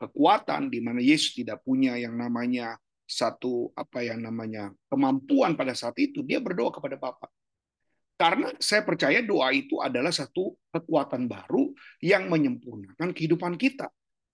[0.00, 5.98] kekuatan di mana Yesus tidak punya yang namanya satu apa yang namanya kemampuan pada saat
[6.00, 7.28] itu dia berdoa kepada Bapa.
[8.16, 11.72] Karena saya percaya doa itu adalah satu kekuatan baru
[12.04, 13.88] yang menyempurnakan kehidupan kita.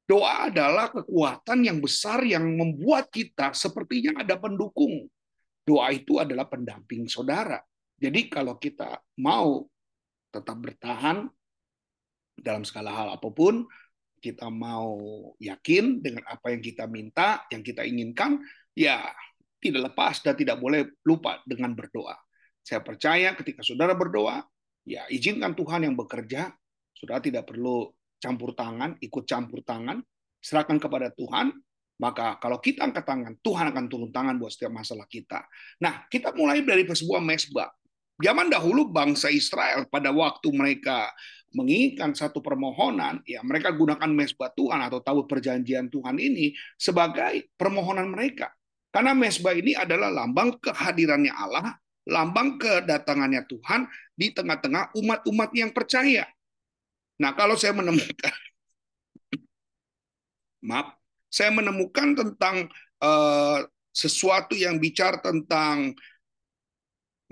[0.06, 5.06] Doa adalah kekuatan yang besar yang membuat kita sepertinya ada pendukung.
[5.66, 7.58] Doa itu adalah pendamping saudara.
[7.98, 9.66] Jadi kalau kita mau
[10.30, 11.26] tetap bertahan
[12.38, 13.66] dalam skala hal apa pun,
[14.26, 14.98] kita mau
[15.38, 18.42] yakin dengan apa yang kita minta, yang kita inginkan,
[18.74, 19.06] ya
[19.62, 22.18] tidak lepas dan tidak boleh lupa dengan berdoa.
[22.66, 24.42] Saya percaya ketika saudara berdoa,
[24.82, 26.50] ya izinkan Tuhan yang bekerja,
[26.90, 30.02] saudara tidak perlu campur tangan, ikut campur tangan,
[30.42, 31.54] serahkan kepada Tuhan,
[31.96, 35.46] maka kalau kita angkat tangan, Tuhan akan turun tangan buat setiap masalah kita.
[35.80, 37.72] Nah, kita mulai dari sebuah mesbah.
[38.16, 41.12] Zaman dahulu bangsa Israel pada waktu mereka
[41.56, 48.12] menginginkan satu permohonan, ya mereka gunakan mesbah Tuhan atau tabut perjanjian Tuhan ini sebagai permohonan
[48.12, 48.52] mereka.
[48.92, 56.28] Karena mesbah ini adalah lambang kehadirannya Allah, lambang kedatangannya Tuhan di tengah-tengah umat-umat yang percaya.
[57.16, 58.36] Nah, kalau saya menemukan
[60.68, 60.92] maaf,
[61.32, 62.68] saya menemukan tentang
[63.00, 63.64] uh,
[63.96, 65.96] sesuatu yang bicara tentang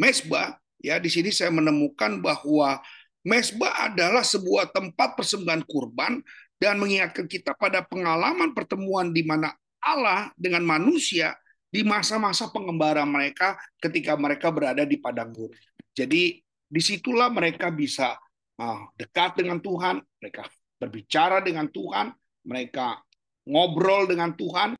[0.01, 2.77] mesbah Ya, di sini saya menemukan bahwa
[3.25, 6.21] mesbah adalah sebuah tempat persembahan kurban
[6.61, 11.35] dan mengingatkan kita pada pengalaman pertemuan di mana Allah dengan manusia
[11.69, 15.59] di masa-masa pengembara mereka ketika mereka berada di padang gurun.
[15.91, 18.15] Jadi di situlah mereka bisa
[18.63, 20.47] ah, dekat dengan Tuhan, mereka
[20.79, 22.15] berbicara dengan Tuhan,
[22.47, 23.03] mereka
[23.49, 24.79] ngobrol dengan Tuhan,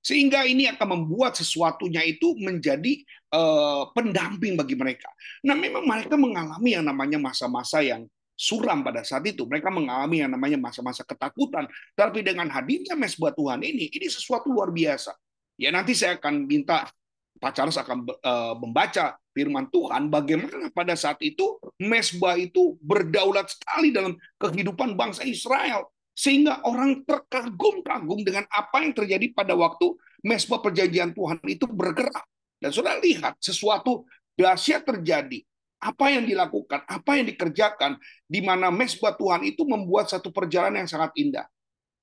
[0.00, 3.04] Sehingga ini akan membuat sesuatunya itu menjadi
[3.36, 5.12] uh, pendamping bagi mereka.
[5.44, 9.44] Nah, memang mereka mengalami yang namanya masa-masa yang suram pada saat itu.
[9.44, 11.68] Mereka mengalami yang namanya masa-masa ketakutan.
[11.92, 15.12] Tapi dengan hadirnya mesbah Tuhan ini, ini sesuatu luar biasa.
[15.60, 16.88] Ya nanti saya akan minta
[17.36, 23.92] Pak Charles akan uh, membaca firman Tuhan bagaimana pada saat itu mesbah itu berdaulat sekali
[23.92, 25.88] dalam kehidupan bangsa Israel
[26.20, 32.28] sehingga orang terkagum-kagum dengan apa yang terjadi pada waktu mesbah perjanjian Tuhan itu bergerak.
[32.60, 34.04] Dan sudah lihat sesuatu
[34.36, 35.40] dahsyat terjadi.
[35.80, 37.96] Apa yang dilakukan, apa yang dikerjakan,
[38.28, 41.48] di mana mesbah Tuhan itu membuat satu perjalanan yang sangat indah.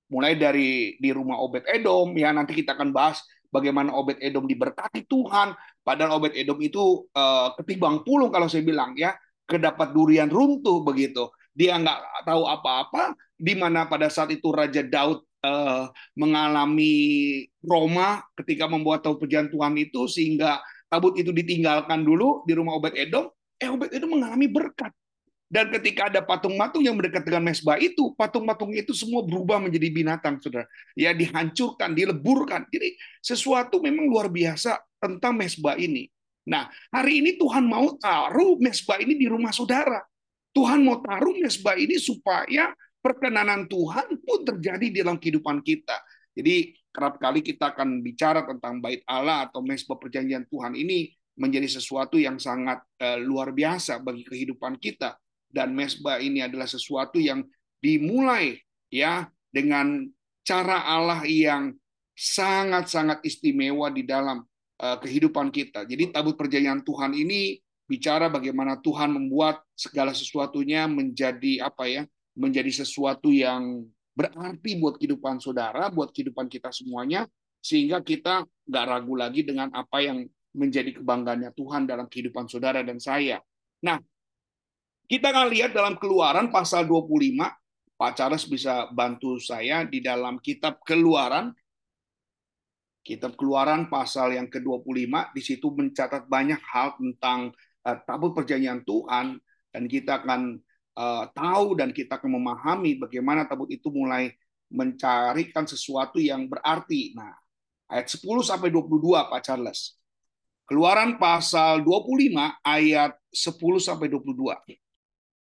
[0.09, 3.21] Mulai dari di rumah Obed Edom, ya nanti kita akan bahas
[3.53, 5.53] bagaimana Obed Edom diberkati Tuhan.
[5.85, 9.13] Padahal Obed Edom itu uh, ketimbang pulung kalau saya bilang ya,
[9.45, 15.25] kedapat durian runtuh begitu dia nggak tahu apa-apa, di mana pada saat itu Raja Daud
[15.41, 16.93] uh, mengalami
[17.65, 22.93] Roma ketika membuat tabut perjanjian Tuhan itu sehingga tabut itu ditinggalkan dulu di rumah Obed
[22.93, 24.93] Edom, eh Obed Edom mengalami berkat.
[25.47, 30.43] Dan ketika ada patung-patung yang mendekat dengan mesbah itu, patung-patung itu semua berubah menjadi binatang,
[30.43, 30.67] saudara.
[30.91, 32.67] Ya dihancurkan, dileburkan.
[32.67, 36.11] Jadi sesuatu memang luar biasa tentang mesbah ini.
[36.43, 40.03] Nah, hari ini Tuhan mau taruh mesbah ini di rumah saudara.
[40.55, 45.95] Tuhan mau taruh mesbah ini supaya perkenanan Tuhan pun terjadi di dalam kehidupan kita.
[46.37, 51.69] Jadi kerap kali kita akan bicara tentang bait Allah atau mesbah perjanjian Tuhan ini menjadi
[51.69, 55.13] sesuatu yang sangat uh, luar biasa bagi kehidupan kita
[55.47, 57.45] dan mesbah ini adalah sesuatu yang
[57.77, 58.57] dimulai
[58.89, 60.09] ya dengan
[60.41, 61.77] cara Allah yang
[62.17, 64.41] sangat-sangat istimewa di dalam
[64.81, 65.85] uh, kehidupan kita.
[65.85, 72.03] Jadi tabut perjanjian Tuhan ini bicara bagaimana Tuhan membuat segala sesuatunya menjadi apa ya
[72.35, 77.25] menjadi sesuatu yang berarti buat kehidupan saudara buat kehidupan kita semuanya
[77.63, 82.97] sehingga kita nggak ragu lagi dengan apa yang menjadi kebanggaannya Tuhan dalam kehidupan saudara dan
[82.97, 83.37] saya.
[83.85, 84.01] Nah,
[85.05, 87.45] kita akan lihat dalam keluaran pasal 25,
[87.95, 91.53] Pak Charles bisa bantu saya di dalam kitab keluaran,
[93.05, 97.53] kitab keluaran pasal yang ke-25, di situ mencatat banyak hal tentang
[98.03, 99.39] tabut perjanjian Tuhan
[99.71, 100.59] dan kita akan
[100.97, 104.33] uh, tahu dan kita akan memahami bagaimana tabut itu mulai
[104.67, 107.15] mencarikan sesuatu yang berarti.
[107.15, 107.31] Nah,
[107.87, 109.95] ayat 10 sampai 22 Pak Charles.
[110.67, 114.51] Keluaran pasal 25 ayat 10 sampai 22.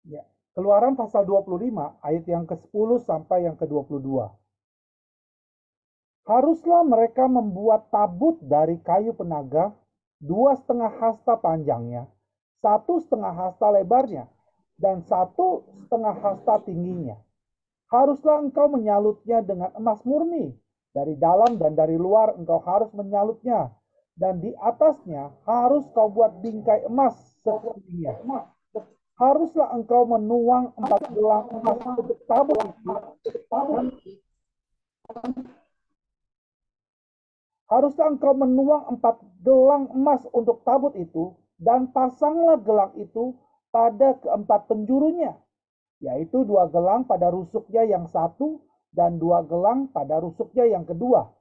[0.10, 0.26] Ya.
[0.58, 4.26] Keluaran pasal 25 ayat yang ke-10 sampai yang ke-22.
[6.24, 9.76] Haruslah mereka membuat tabut dari kayu penaga
[10.24, 12.08] dua setengah hasta panjangnya,
[12.64, 14.32] satu setengah hasta lebarnya,
[14.80, 17.20] dan satu setengah hasta tingginya.
[17.92, 20.56] Haruslah engkau menyalutnya dengan emas murni.
[20.94, 23.70] Dari dalam dan dari luar engkau harus menyalutnya.
[24.14, 28.18] Dan di atasnya harus kau buat bingkai emas sekelilingnya.
[29.14, 32.66] Haruslah engkau menuang empat gelang emas untuk tabut.
[37.70, 41.34] Haruslah engkau menuang empat gelang emas untuk tabut itu,
[41.64, 43.40] dan pasanglah gelang itu
[43.72, 45.34] pada keempat penjurunya,
[46.04, 48.62] yaitu dua gelang pada rusuknya yang satu
[48.92, 51.32] dan dua gelang pada rusuknya yang kedua.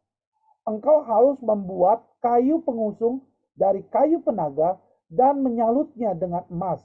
[0.64, 3.26] Engkau harus membuat kayu pengusung
[3.58, 4.78] dari kayu penaga
[5.10, 6.80] dan menyalutnya dengan emas.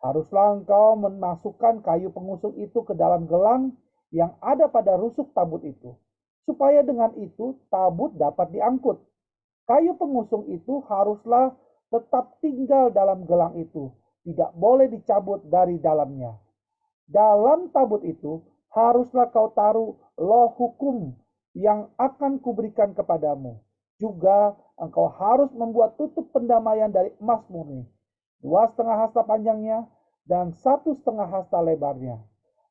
[0.00, 3.76] Haruslah engkau memasukkan kayu pengusung itu ke dalam gelang
[4.14, 5.92] yang ada pada rusuk tabut itu
[6.48, 8.98] supaya dengan itu tabut dapat diangkut.
[9.70, 11.54] Kayu pengusung itu haruslah
[11.90, 13.90] tetap tinggal dalam gelang itu,
[14.22, 16.38] tidak boleh dicabut dari dalamnya.
[17.10, 18.40] Dalam tabut itu
[18.70, 21.12] haruslah kau taruh loh hukum
[21.58, 23.58] yang akan kuberikan kepadamu.
[23.98, 27.84] Juga engkau harus membuat tutup pendamaian dari emas murni,
[28.40, 29.84] dua setengah hasta panjangnya
[30.24, 32.22] dan satu setengah hasta lebarnya.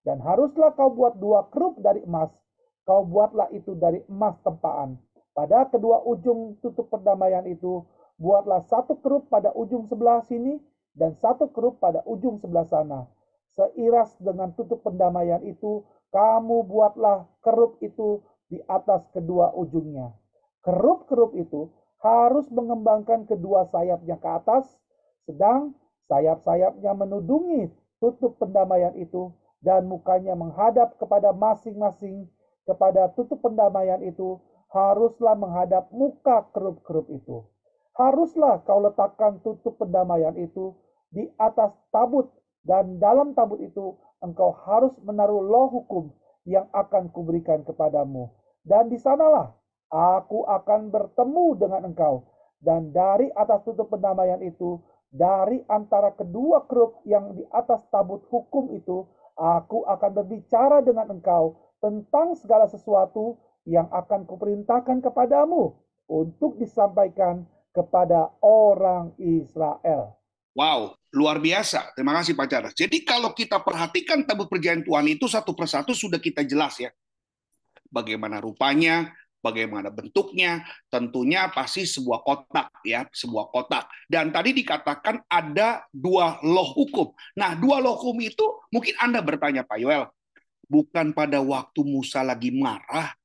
[0.02, 2.32] Dan haruslah kau buat dua kerup dari emas
[2.90, 4.98] Kau buatlah itu dari emas tempaan.
[5.38, 7.86] Pada kedua ujung tutup perdamaian itu,
[8.20, 10.60] buatlah satu kerup pada ujung sebelah sini
[10.94, 13.08] dan satu kerup pada ujung sebelah sana.
[13.56, 15.82] Seiras dengan tutup pendamaian itu,
[16.14, 18.22] kamu buatlah kerup itu
[18.52, 20.14] di atas kedua ujungnya.
[20.62, 21.72] Kerup-kerup itu
[22.04, 24.68] harus mengembangkan kedua sayapnya ke atas,
[25.26, 25.74] sedang
[26.12, 32.28] sayap-sayapnya menudungi tutup pendamaian itu dan mukanya menghadap kepada masing-masing
[32.64, 34.40] kepada tutup pendamaian itu
[34.70, 37.44] haruslah menghadap muka kerup-kerup itu.
[38.00, 40.72] Haruslah kau letakkan tutup pendamaian itu
[41.12, 42.32] di atas tabut
[42.64, 46.08] dan dalam tabut itu engkau harus menaruh loh hukum
[46.48, 48.32] yang akan kuberikan kepadamu.
[48.64, 49.52] Dan di sanalah
[49.92, 52.24] aku akan bertemu dengan engkau.
[52.64, 54.80] Dan dari atas tutup pendamaian itu,
[55.12, 61.56] dari antara kedua kerup yang di atas tabut hukum itu, aku akan berbicara dengan engkau
[61.84, 65.76] tentang segala sesuatu yang akan kuperintahkan kepadamu
[66.12, 70.18] untuk disampaikan kepada orang Israel.
[70.58, 71.94] Wow, luar biasa.
[71.96, 72.76] Terima kasih Pak Charles.
[72.76, 76.92] Jadi kalau kita perhatikan tabut perjanjian Tuhan itu satu persatu sudah kita jelas ya.
[77.90, 80.62] Bagaimana rupanya, bagaimana bentuknya,
[80.92, 83.88] tentunya pasti sebuah kotak ya, sebuah kotak.
[84.06, 87.14] Dan tadi dikatakan ada dua loh hukum.
[87.40, 90.06] Nah, dua loh hukum itu mungkin Anda bertanya Pak Yoel,
[90.68, 93.16] bukan pada waktu Musa lagi marah,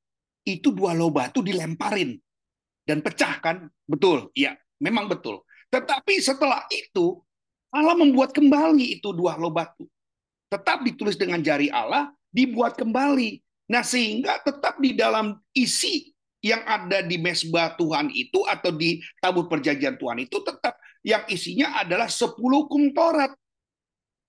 [0.47, 2.14] itu dua loh batu dilemparin
[2.85, 3.69] dan pecah kan?
[3.89, 5.43] Betul, ya, memang betul.
[5.73, 7.21] Tetapi setelah itu
[7.75, 9.89] Allah membuat kembali itu dua loh batu.
[10.47, 13.43] Tetap ditulis dengan jari Allah, dibuat kembali.
[13.75, 16.15] Nah, sehingga tetap di dalam isi
[16.45, 21.81] yang ada di mesbah Tuhan itu atau di tabut perjanjian Tuhan itu tetap yang isinya
[21.81, 23.33] adalah sepuluh hukum Taurat.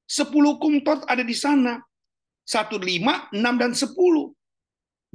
[0.07, 1.83] Sepuluh hukum Taurat ada di sana.
[2.45, 3.91] 1, 5, 6, dan 10.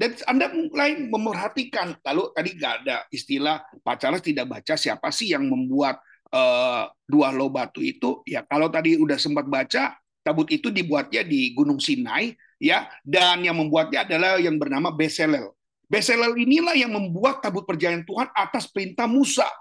[0.00, 5.37] Dan Anda mulai memerhatikan, lalu tadi nggak ada istilah Pak Charles tidak baca siapa sih
[5.37, 6.00] yang membuat
[6.33, 8.25] uh, dua loh batu itu.
[8.25, 13.61] Ya kalau tadi udah sempat baca, tabut itu dibuatnya di Gunung Sinai, ya, dan yang
[13.61, 15.52] membuatnya adalah yang bernama Beselel.
[15.85, 19.52] Beselel inilah yang membuat tabut perjanjian Tuhan atas perintah Musa.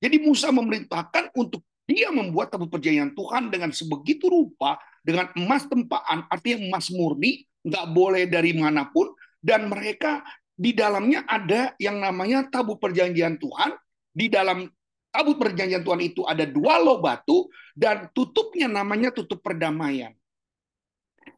[0.00, 6.24] Jadi Musa memerintahkan untuk dia membuat tabut perjanjian Tuhan dengan sebegitu rupa dengan emas tempaan,
[6.32, 9.12] artinya emas murni, nggak boleh dari mana pun,
[9.44, 10.24] dan mereka
[10.56, 13.76] di dalamnya ada yang namanya tabut perjanjian Tuhan.
[14.14, 14.64] Di dalam
[15.12, 20.16] tabut perjanjian Tuhan itu ada dua loh batu, dan tutupnya namanya tutup perdamaian.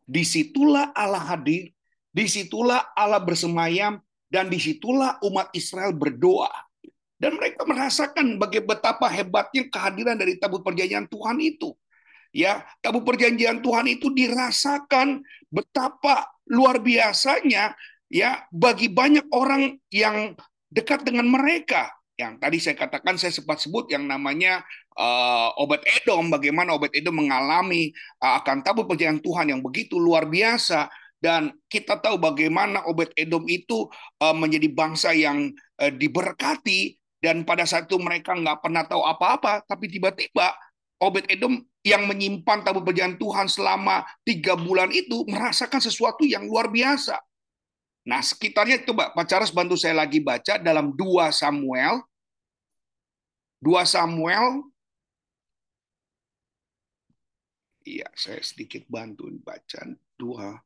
[0.07, 1.75] Di situlah Allah hadir,
[2.15, 3.99] di situlah Allah bersemayam,
[4.31, 6.53] dan di situlah umat Israel berdoa.
[7.17, 11.73] Dan mereka merasakan bagaimana betapa hebatnya kehadiran dari tabut perjanjian Tuhan itu
[12.37, 17.73] ya tabut perjanjian Tuhan itu dirasakan betapa luar biasanya
[18.11, 20.35] ya bagi banyak orang yang
[20.71, 21.93] dekat dengan mereka.
[22.17, 24.65] Yang tadi saya katakan saya sempat sebut yang namanya
[24.97, 26.33] uh, obat Edom.
[26.33, 27.93] Bagaimana obat Edom mengalami
[28.25, 30.89] uh, akan tabut perjanjian Tuhan yang begitu luar biasa.
[31.21, 33.89] Dan kita tahu bagaimana obat Edom itu
[34.25, 36.97] uh, menjadi bangsa yang uh, diberkati.
[37.21, 39.69] Dan pada saat itu mereka nggak pernah tahu apa-apa.
[39.69, 40.57] Tapi tiba-tiba
[40.97, 46.73] Obed Edom yang menyimpan tabut perjanjian Tuhan selama tiga bulan itu merasakan sesuatu yang luar
[46.73, 47.21] biasa.
[48.07, 52.07] Nah, sekitarnya coba Pak Charles bantu saya lagi baca dalam 2 Samuel.
[53.59, 54.63] 2 Samuel.
[57.83, 59.83] Iya, saya sedikit bantu baca
[60.19, 60.59] 2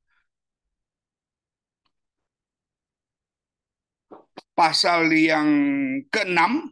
[4.56, 5.48] pasal yang
[6.12, 6.68] ke-6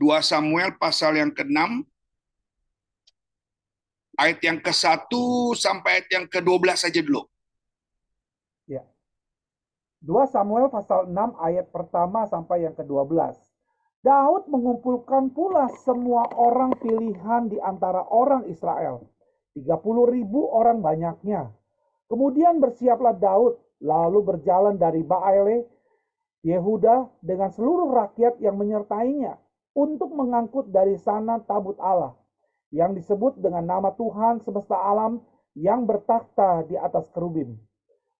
[0.00, 1.84] 2 Samuel pasal yang ke-6
[4.16, 5.12] ayat yang ke-1
[5.56, 7.29] sampai ayat yang ke-12 saja dulu.
[10.00, 10.24] Ya.
[10.24, 13.36] 2 Samuel pasal 6 ayat pertama sampai yang ke-12.
[14.00, 19.04] Daud mengumpulkan pula semua orang pilihan di antara orang Israel.
[19.52, 19.68] 30
[20.08, 21.52] ribu orang banyaknya.
[22.08, 25.68] Kemudian bersiaplah Daud lalu berjalan dari Baale,
[26.40, 29.36] Yehuda dengan seluruh rakyat yang menyertainya
[29.76, 32.16] untuk mengangkut dari sana tabut Allah
[32.72, 35.20] yang disebut dengan nama Tuhan semesta alam
[35.52, 37.60] yang bertakhta di atas kerubim.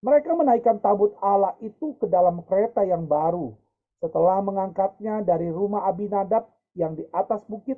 [0.00, 3.52] Mereka menaikkan tabut Allah itu ke dalam kereta yang baru
[4.00, 7.76] setelah mengangkatnya dari rumah Abinadab yang di atas bukit.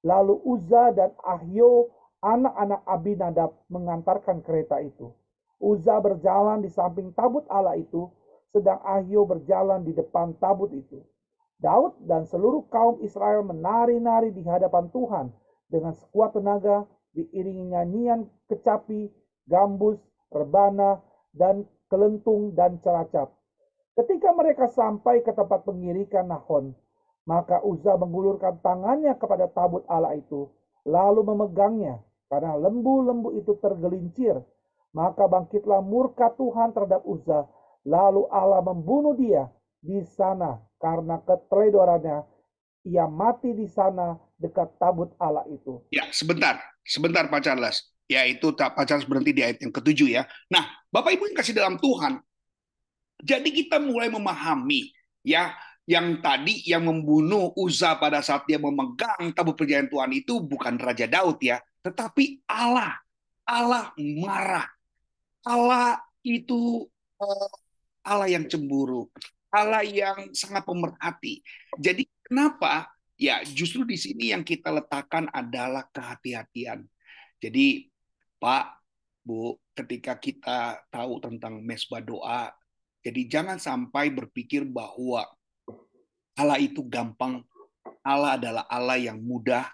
[0.00, 1.92] Lalu Uza dan Ahyo
[2.24, 5.12] anak-anak Abinadab mengantarkan kereta itu.
[5.60, 8.08] Uza berjalan di samping tabut Allah itu,
[8.48, 11.04] sedang Ahio berjalan di depan tabut itu.
[11.60, 15.28] Daud dan seluruh kaum Israel menari-nari di hadapan Tuhan
[15.68, 19.12] dengan sekuat tenaga, diiringi nyanyian kecapi,
[19.44, 20.00] gambus,
[20.32, 23.34] rebana, dan kelentung dan ceracap.
[23.94, 26.72] Ketika mereka sampai ke tempat pengirikan Nahon,
[27.26, 30.48] maka Uza mengulurkan tangannya kepada tabut Allah itu,
[30.86, 34.40] lalu memegangnya, karena lembu-lembu itu tergelincir
[34.90, 37.46] maka bangkitlah murka Tuhan terhadap Uza,
[37.86, 39.46] lalu Allah membunuh dia
[39.78, 42.26] di sana karena keteledorannya.
[42.88, 45.84] Ia mati di sana dekat tabut Allah itu.
[45.92, 47.84] Ya, sebentar, sebentar Pak Charles.
[48.10, 50.26] Ya, itu Pak Charles berhenti di ayat yang ketujuh ya.
[50.50, 52.18] Nah, Bapak Ibu yang kasih dalam Tuhan,
[53.22, 54.90] jadi kita mulai memahami
[55.22, 55.54] ya
[55.86, 61.06] yang tadi yang membunuh Uza pada saat dia memegang tabut perjanjian Tuhan itu bukan Raja
[61.06, 62.98] Daud ya, tetapi Allah.
[63.50, 64.62] Allah marah
[65.44, 66.84] Allah itu
[67.18, 67.50] uh,
[68.06, 69.08] Allah yang cemburu,
[69.52, 71.42] Allah yang sangat pemerhati.
[71.76, 72.88] Jadi kenapa?
[73.20, 76.88] Ya justru di sini yang kita letakkan adalah kehati-hatian.
[77.36, 77.89] Jadi
[78.40, 78.80] Pak,
[79.20, 82.48] Bu, ketika kita tahu tentang mesbah doa,
[83.04, 85.28] jadi jangan sampai berpikir bahwa
[86.36, 87.44] Allah itu gampang.
[88.00, 89.68] Allah adalah Allah yang mudah,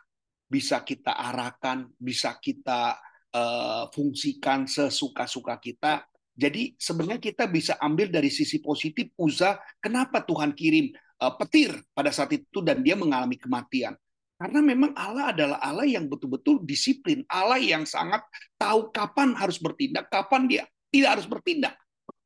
[0.51, 2.99] bisa kita arahkan, bisa kita
[3.35, 6.07] uh, fungsikan sesuka-suka kita.
[6.37, 10.91] Jadi sebenarnya kita bisa ambil dari sisi positif Uza, kenapa Tuhan kirim
[11.23, 13.95] uh, petir pada saat itu dan dia mengalami kematian.
[14.37, 18.21] Karena memang Allah adalah Allah yang betul-betul disiplin, Allah yang sangat
[18.61, 21.75] tahu kapan harus bertindak, kapan dia tidak harus bertindak.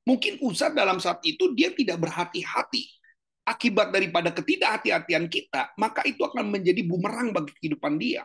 [0.03, 2.87] Mungkin Uza dalam saat itu dia tidak berhati-hati.
[3.47, 8.23] Akibat daripada ketidakhati-hatian kita, maka itu akan menjadi bumerang bagi kehidupan dia.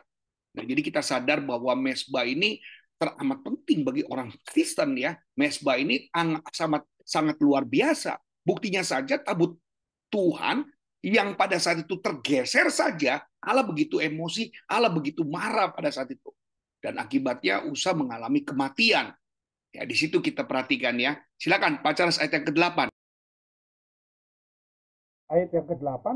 [0.54, 2.62] Nah, jadi kita sadar bahwa mesbah ini
[2.96, 5.18] teramat penting bagi orang Kristen ya.
[5.34, 6.06] Mesbah ini
[6.54, 8.18] sangat sangat luar biasa.
[8.46, 9.58] Buktinya saja tabut
[10.10, 10.62] Tuhan
[11.04, 16.32] yang pada saat itu tergeser saja, Allah begitu emosi, Allah begitu marah pada saat itu.
[16.80, 19.12] Dan akibatnya Usa mengalami kematian.
[19.74, 21.20] Ya, di situ kita perhatikan ya.
[21.36, 22.78] Silakan Pak Charles ayat yang ke-8.
[25.26, 26.06] Ayat yang ke-8,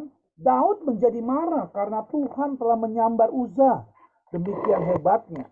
[0.41, 3.85] Daud menjadi marah karena Tuhan telah menyambar Uza.
[4.33, 5.51] Demikian hebatnya.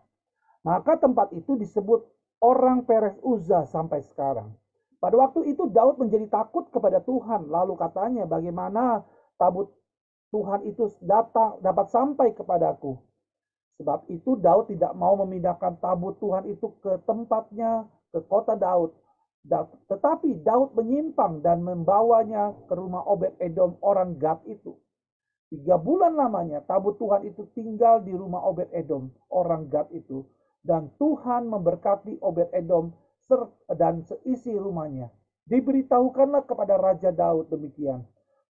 [0.63, 2.07] Maka tempat itu disebut
[2.41, 4.55] orang Peres Uza sampai sekarang.
[4.99, 7.47] Pada waktu itu Daud menjadi takut kepada Tuhan.
[7.47, 9.07] Lalu katanya bagaimana
[9.39, 9.73] tabut
[10.29, 13.01] Tuhan itu datang dapat sampai kepadaku.
[13.81, 18.93] Sebab itu Daud tidak mau memindahkan tabut Tuhan itu ke tempatnya ke kota Daud.
[19.89, 24.77] Tetapi Daud menyimpang dan membawanya ke rumah Obed Edom orang Gad itu.
[25.49, 30.27] Tiga bulan lamanya tabut Tuhan itu tinggal di rumah Obed Edom orang Gad itu
[30.61, 32.93] dan Tuhan memberkati Obed Edom
[33.73, 35.09] dan seisi rumahnya.
[35.49, 38.05] Diberitahukanlah kepada Raja Daud demikian.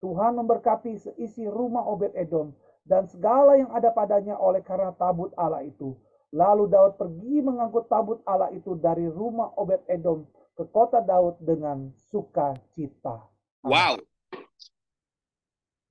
[0.04, 2.52] Tuhan memberkati seisi rumah Obed Edom
[2.86, 5.96] dan segala yang ada padanya oleh karena tabut Allah itu.
[6.36, 11.90] Lalu Daud pergi mengangkut tabut Allah itu dari rumah Obed Edom ke kota Daud dengan
[12.12, 13.24] sukacita.
[13.64, 13.98] Wow.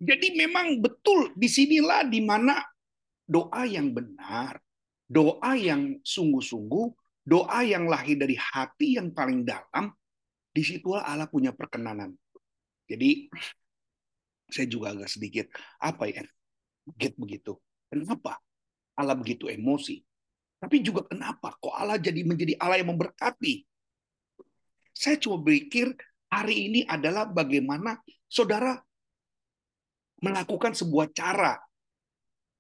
[0.05, 2.61] Jadi memang betul di sinilah di mana
[3.25, 4.61] doa yang benar
[5.09, 6.87] doa yang sungguh-sungguh,
[7.25, 9.93] doa yang lahir dari hati yang paling dalam,
[10.51, 12.15] di situlah Allah punya perkenanan.
[12.89, 13.29] Jadi
[14.49, 15.47] saya juga agak sedikit
[15.81, 16.23] apa ya,
[16.97, 17.57] get begitu.
[17.89, 18.39] kenapa
[18.99, 20.03] Allah begitu emosi?
[20.59, 23.69] Tapi juga kenapa kok Allah jadi menjadi Allah yang memberkati?
[24.95, 25.93] Saya coba berpikir
[26.31, 27.99] hari ini adalah bagaimana
[28.31, 28.79] saudara
[30.25, 31.61] melakukan sebuah cara.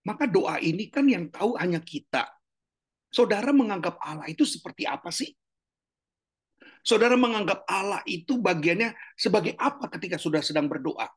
[0.04, 2.28] Maka doa ini kan yang tahu hanya kita.
[3.08, 5.32] Saudara menganggap Allah itu seperti apa sih?
[6.84, 11.08] Saudara menganggap Allah itu bagiannya sebagai apa ketika sudah sedang berdoa.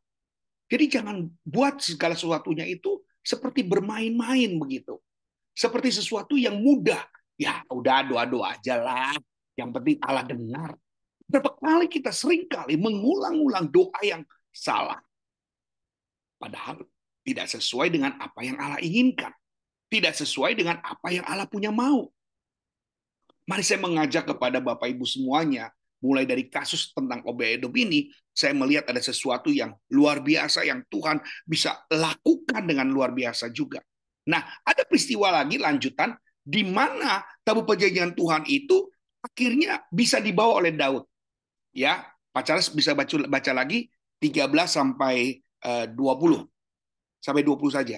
[0.68, 5.00] Jadi jangan buat segala sesuatunya itu seperti bermain-main begitu.
[5.56, 7.02] Seperti sesuatu yang mudah.
[7.40, 9.16] Ya udah doa-doa aja lah.
[9.56, 10.72] Yang penting Allah dengar.
[11.28, 15.00] Berapa kali kita sering kali mengulang-ulang doa yang salah.
[16.40, 16.84] Padahal
[17.28, 19.34] tidak sesuai dengan apa yang Allah inginkan.
[19.88, 22.12] Tidak sesuai dengan apa yang Allah punya mau.
[23.48, 25.72] Mari saya mengajak kepada Bapak Ibu semuanya,
[26.04, 31.18] mulai dari kasus tentang Obedom ini, saya melihat ada sesuatu yang luar biasa yang Tuhan
[31.48, 33.82] bisa lakukan dengan luar biasa juga.
[34.30, 36.14] Nah, ada peristiwa lagi lanjutan
[36.44, 38.88] di mana tabu perjanjian Tuhan itu
[39.24, 41.04] akhirnya bisa dibawa oleh Daud.
[41.74, 43.90] Ya, Pak Charles bisa baca baca lagi
[44.22, 46.46] 13 sampai 20.
[46.46, 46.46] Eh,
[47.20, 47.98] sampai 20 saja.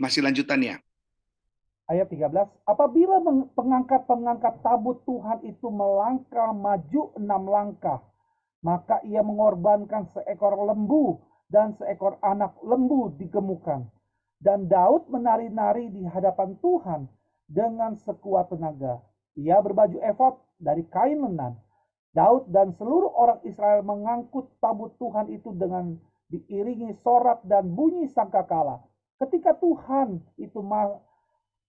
[0.00, 0.80] Masih lanjutannya
[1.90, 2.30] ayat 13,
[2.70, 3.18] apabila
[3.58, 7.98] pengangkat-pengangkat tabut Tuhan itu melangkah maju enam langkah,
[8.62, 11.18] maka ia mengorbankan seekor lembu
[11.50, 13.90] dan seekor anak lembu digemukan.
[14.40, 17.10] Dan Daud menari-nari di hadapan Tuhan
[17.44, 19.04] dengan sekuat tenaga.
[19.36, 21.60] Ia berbaju efod dari kain lenan.
[22.16, 25.98] Daud dan seluruh orang Israel mengangkut tabut Tuhan itu dengan
[26.30, 28.80] diiringi sorak dan bunyi sangkakala.
[29.20, 30.64] Ketika Tuhan itu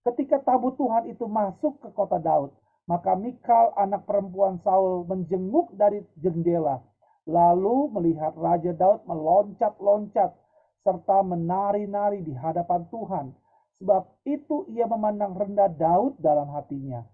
[0.02, 2.50] Ketika tabut Tuhan itu masuk ke kota Daud,
[2.90, 6.82] maka Mikal anak perempuan Saul menjenguk dari jendela,
[7.22, 10.34] lalu melihat Raja Daud meloncat-loncat
[10.82, 13.26] serta menari-nari di hadapan Tuhan.
[13.78, 17.06] Sebab itu ia memandang rendah Daud dalam hatinya.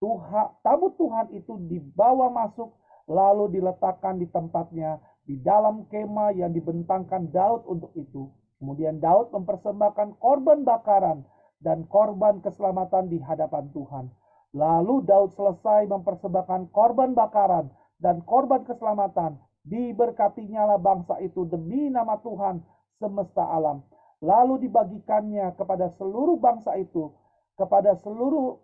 [0.00, 2.72] Tuhan, tabut Tuhan itu dibawa masuk
[3.04, 4.96] lalu diletakkan di tempatnya
[5.28, 8.32] di dalam kemah yang dibentangkan Daud untuk itu.
[8.56, 11.24] Kemudian Daud mempersembahkan korban bakaran
[11.60, 14.08] dan korban keselamatan di hadapan Tuhan.
[14.56, 17.70] Lalu Daud selesai mempersembahkan korban bakaran
[18.00, 19.38] dan korban keselamatan.
[19.60, 22.64] Diberkatinya lah bangsa itu demi nama Tuhan
[22.96, 23.84] semesta alam.
[24.24, 27.12] Lalu dibagikannya kepada seluruh bangsa itu,
[27.60, 28.60] kepada seluruh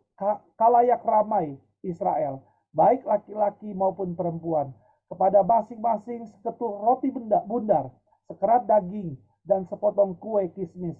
[0.56, 4.72] kalayak ramai Israel, baik laki-laki maupun perempuan,
[5.08, 7.92] kepada masing-masing seketul roti bundar,
[8.28, 10.96] sekerat daging, dan sepotong kue kismis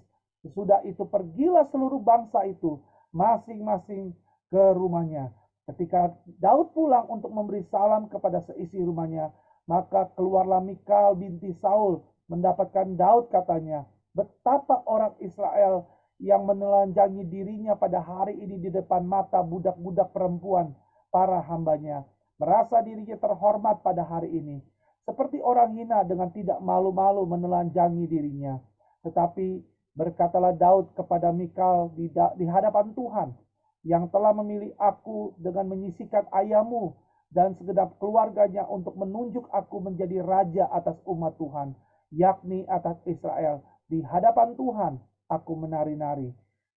[0.46, 2.78] Sesudah itu pergilah seluruh bangsa itu
[3.10, 4.14] masing-masing
[4.46, 5.34] ke rumahnya.
[5.66, 9.34] Ketika Daud pulang untuk memberi salam kepada seisi rumahnya,
[9.66, 11.98] maka keluarlah Mikal binti Saul
[12.30, 13.82] mendapatkan Daud katanya,
[14.14, 15.90] betapa orang Israel
[16.22, 20.70] yang menelanjangi dirinya pada hari ini di depan mata budak-budak perempuan
[21.10, 22.06] para hambanya,
[22.38, 24.62] merasa dirinya terhormat pada hari ini,
[25.02, 28.62] seperti orang hina dengan tidak malu-malu menelanjangi dirinya.
[29.02, 32.12] Tetapi Berkatalah Daud kepada Mikal di,
[32.44, 33.32] hadapan Tuhan
[33.80, 36.92] yang telah memilih aku dengan menyisikan ayahmu
[37.32, 41.72] dan segenap keluarganya untuk menunjuk aku menjadi raja atas umat Tuhan,
[42.12, 43.64] yakni atas Israel.
[43.88, 45.00] Di hadapan Tuhan
[45.32, 46.28] aku menari-nari.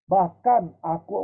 [0.08, 1.14] Bahkan aku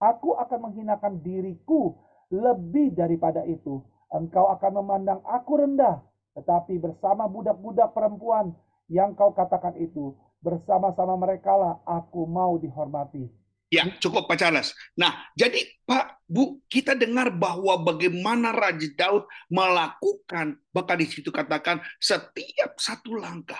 [0.00, 1.94] aku akan menghinakan diriku
[2.32, 3.84] lebih daripada itu.
[4.10, 6.00] Engkau akan memandang aku rendah,
[6.38, 8.54] tetapi bersama budak-budak perempuan
[8.86, 13.24] yang kau katakan itu, bersama-sama mereka lah aku mau dihormati.
[13.72, 14.70] Ya, cukup Pak Charles.
[14.94, 21.82] Nah, jadi Pak, Bu, kita dengar bahwa bagaimana Raja Daud melakukan, bahkan di situ katakan,
[21.98, 23.58] setiap satu langkah.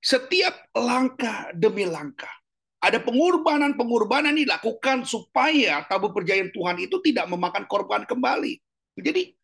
[0.00, 2.32] Setiap langkah demi langkah.
[2.80, 8.56] Ada pengorbanan-pengorbanan dilakukan supaya tabu perjanjian Tuhan itu tidak memakan korban kembali.
[8.98, 9.36] Jadi,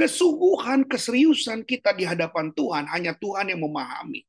[0.00, 4.24] kesungguhan, keseriusan kita di hadapan Tuhan, hanya Tuhan yang memahami.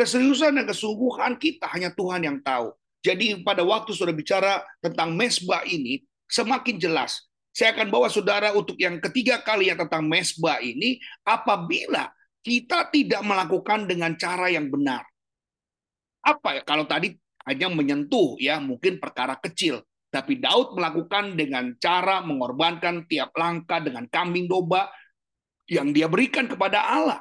[0.00, 2.72] Keseriusan dan kesungguhan kita hanya Tuhan yang tahu.
[3.04, 7.28] Jadi pada waktu sudah bicara tentang mesbah ini, semakin jelas.
[7.52, 12.08] Saya akan bawa saudara untuk yang ketiga kali ya tentang mesbah ini, apabila
[12.40, 15.04] kita tidak melakukan dengan cara yang benar.
[16.24, 16.62] Apa ya?
[16.64, 17.12] Kalau tadi
[17.44, 24.08] hanya menyentuh ya mungkin perkara kecil, tapi Daud melakukan dengan cara mengorbankan tiap langkah dengan
[24.08, 24.88] kambing domba
[25.68, 27.20] yang dia berikan kepada Allah.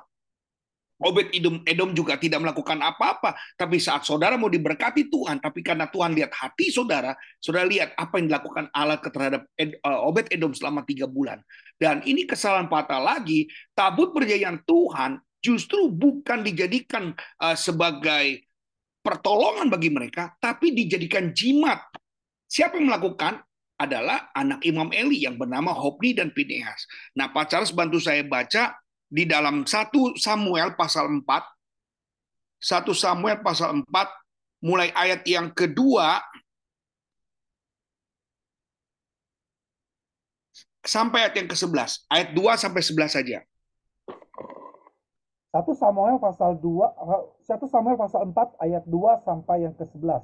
[0.99, 3.31] Obed Edom, Edom juga tidak melakukan apa-apa.
[3.55, 8.19] Tapi saat saudara mau diberkati Tuhan, tapi karena Tuhan lihat hati saudara, saudara lihat apa
[8.19, 11.39] yang dilakukan Allah terhadap Ed, uh, Obed Edom selama tiga bulan.
[11.79, 18.43] Dan ini kesalahan patah lagi, tabut perjanjian Tuhan justru bukan dijadikan uh, sebagai
[18.99, 21.79] pertolongan bagi mereka, tapi dijadikan jimat.
[22.51, 23.39] Siapa yang melakukan?
[23.79, 26.83] Adalah anak Imam Eli yang bernama Hopni dan Pinehas.
[27.15, 28.75] Nah, Pak Charles bantu saya baca
[29.09, 29.89] di dalam 1
[30.21, 33.89] Samuel pasal 4, 1 Samuel pasal 4,
[34.61, 36.21] mulai ayat yang kedua
[40.85, 42.05] sampai ayat yang ke-11.
[42.05, 43.39] Ayat 2 sampai 11 saja.
[45.49, 50.21] 1 Samuel pasal 2 1 Samuel pasal 4 ayat 2 sampai yang ke-11.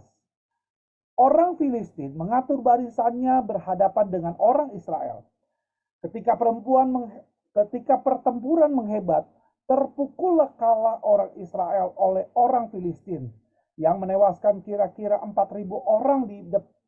[1.16, 5.26] Orang Filistin mengatur barisannya berhadapan dengan orang Israel.
[6.06, 7.10] Ketika perempuan
[7.56, 9.24] ketika pertempuran menghebat,
[9.66, 13.32] terpukullah kalah orang Israel oleh orang Filistin
[13.80, 15.34] yang menewaskan kira-kira 4.000
[15.74, 16.46] orang di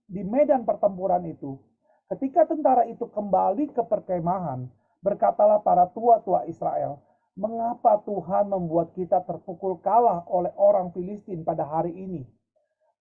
[0.08, 1.60] di medan pertempuran itu.
[2.08, 4.72] Ketika tentara itu kembali ke perkemahan,
[5.04, 7.04] berkatalah para tua-tua Israel,
[7.36, 12.24] mengapa Tuhan membuat kita terpukul kalah oleh orang Filistin pada hari ini?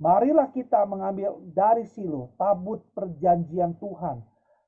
[0.02, 4.20] Marilah kita mengambil dari Silo tabut perjanjian Tuhan,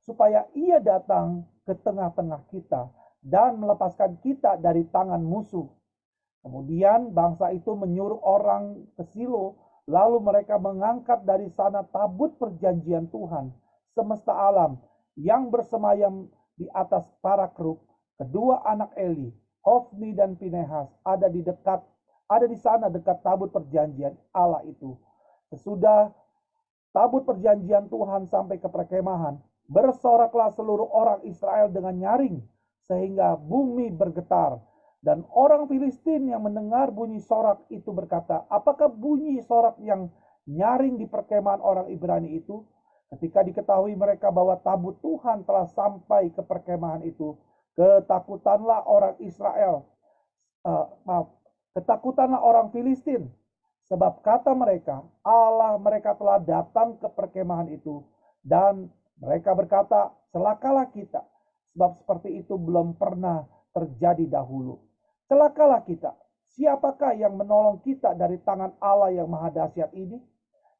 [0.06, 2.88] supaya ia datang ke tengah-tengah kita
[3.20, 5.68] dan melepaskan kita dari tangan musuh.
[6.40, 13.52] Kemudian bangsa itu menyuruh orang ke Silo, lalu mereka mengangkat dari sana tabut perjanjian Tuhan
[13.92, 14.80] semesta alam
[15.18, 17.82] yang bersemayam di atas para keruk,
[18.14, 19.34] kedua anak Eli,
[19.66, 21.82] Hofni dan Pinehas ada di dekat
[22.28, 24.94] ada di sana dekat tabut perjanjian Allah itu.
[25.48, 26.12] Sesudah
[26.92, 32.40] tabut perjanjian Tuhan sampai ke perkemahan, bersoraklah seluruh orang Israel dengan nyaring
[32.88, 34.58] sehingga bumi bergetar.
[34.98, 40.10] Dan orang Filistin yang mendengar bunyi sorak itu berkata, apakah bunyi sorak yang
[40.48, 42.66] nyaring di perkemahan orang Ibrani itu?
[43.14, 47.38] Ketika diketahui mereka bahwa tabut Tuhan telah sampai ke perkemahan itu,
[47.78, 49.86] ketakutanlah orang Israel,
[50.66, 51.30] uh, maaf,
[51.78, 53.30] ketakutanlah orang Filistin,
[53.86, 58.02] sebab kata mereka, Allah mereka telah datang ke perkemahan itu,
[58.44, 61.26] dan mereka berkata, celakalah kita,
[61.74, 64.78] sebab seperti itu belum pernah terjadi dahulu.
[65.26, 66.14] Celakalah kita,
[66.54, 70.18] siapakah yang menolong kita dari tangan Allah yang maha dahsyat ini?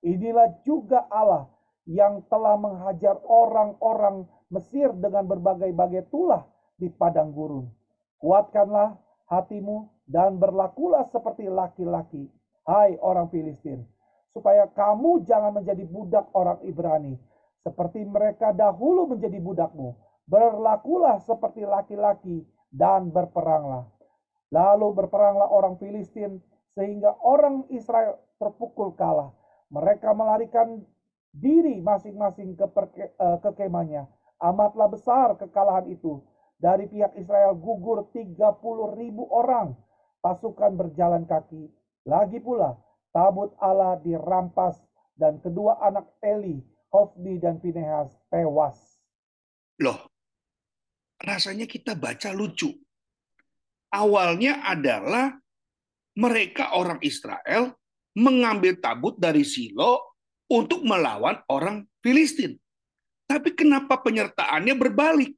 [0.07, 1.51] Inilah juga Allah
[1.89, 6.49] yang telah menghajar orang-orang Mesir dengan berbagai-bagai tulah
[6.81, 7.69] di padang gurun.
[8.17, 8.97] Kuatkanlah
[9.29, 12.33] hatimu dan berlakulah seperti laki-laki,
[12.65, 13.85] hai orang Filistin,
[14.33, 17.21] supaya kamu jangan menjadi budak orang Ibrani,
[17.63, 19.97] seperti mereka dahulu menjadi budakmu.
[20.29, 23.89] Berlakulah seperti laki-laki dan berperanglah.
[24.53, 26.41] Lalu berperanglah orang Filistin
[26.77, 29.33] sehingga orang Israel terpukul kalah.
[29.69, 30.81] Mereka melarikan
[31.33, 34.09] diri masing-masing ke, uh, ke kemahnya.
[34.41, 36.23] Amatlah besar kekalahan itu.
[36.59, 38.39] Dari pihak Israel gugur 30
[38.97, 39.77] ribu orang.
[40.25, 41.71] Pasukan berjalan kaki.
[42.09, 42.75] Lagi pula,
[43.13, 44.81] tabut Allah dirampas
[45.19, 48.99] dan kedua anak Eli, Hofni dan Pinehas tewas.
[49.79, 50.09] Loh,
[51.21, 52.73] rasanya kita baca lucu.
[53.89, 55.37] Awalnya adalah
[56.19, 57.77] mereka orang Israel
[58.19, 60.19] mengambil tabut dari Silo
[60.51, 62.57] untuk melawan orang Filistin.
[63.29, 65.33] Tapi kenapa penyertaannya berbalik?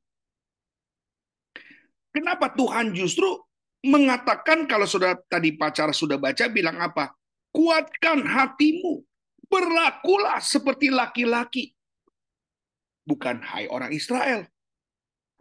[2.11, 3.27] Kenapa Tuhan justru
[3.87, 7.15] mengatakan kalau sudah tadi pacar sudah baca bilang apa?
[7.51, 9.03] Kuatkan hatimu,
[9.51, 11.75] berlakulah seperti laki-laki.
[13.03, 14.47] Bukan hai orang Israel,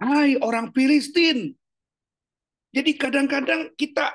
[0.02, 1.54] hai orang Filistin.
[2.74, 4.10] Jadi kadang-kadang kita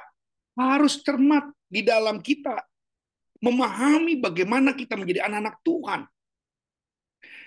[0.59, 2.59] harus cermat di dalam kita
[3.43, 6.01] memahami bagaimana kita menjadi anak-anak Tuhan.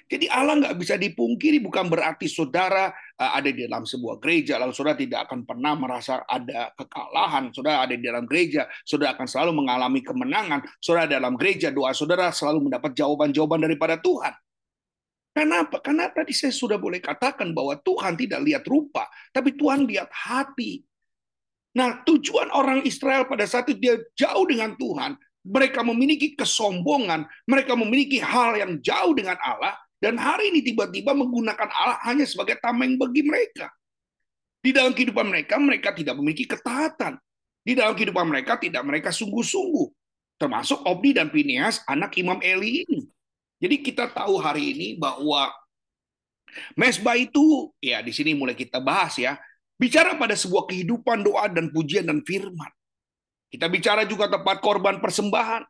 [0.07, 4.93] Jadi Allah nggak bisa dipungkiri bukan berarti saudara ada di dalam sebuah gereja lalu saudara
[4.93, 7.49] tidak akan pernah merasa ada kekalahan.
[7.49, 10.61] Saudara ada di dalam gereja, saudara akan selalu mengalami kemenangan.
[10.77, 14.33] Saudara dalam gereja doa saudara selalu mendapat jawaban-jawaban daripada Tuhan.
[15.33, 15.77] Kenapa?
[15.81, 20.81] Karena tadi saya sudah boleh katakan bahwa Tuhan tidak lihat rupa, tapi Tuhan lihat hati.
[21.77, 25.13] Nah, tujuan orang Israel pada saat itu dia jauh dengan Tuhan,
[25.45, 31.69] mereka memiliki kesombongan, mereka memiliki hal yang jauh dengan Allah, dan hari ini tiba-tiba menggunakan
[31.73, 33.73] Allah hanya sebagai tameng bagi mereka.
[34.61, 37.17] Di dalam kehidupan mereka, mereka tidak memiliki ketaatan.
[37.65, 39.87] Di dalam kehidupan mereka, tidak mereka sungguh-sungguh.
[40.37, 43.01] Termasuk Obdi dan Pinias, anak Imam Eli ini.
[43.57, 45.49] Jadi kita tahu hari ini bahwa
[46.77, 49.33] mesbah itu, ya di sini mulai kita bahas ya,
[49.81, 52.69] bicara pada sebuah kehidupan doa dan pujian dan firman.
[53.49, 55.65] Kita bicara juga tempat korban persembahan.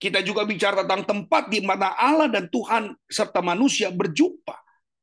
[0.00, 4.56] Kita juga bicara tentang tempat di mana Allah dan Tuhan serta manusia berjumpa.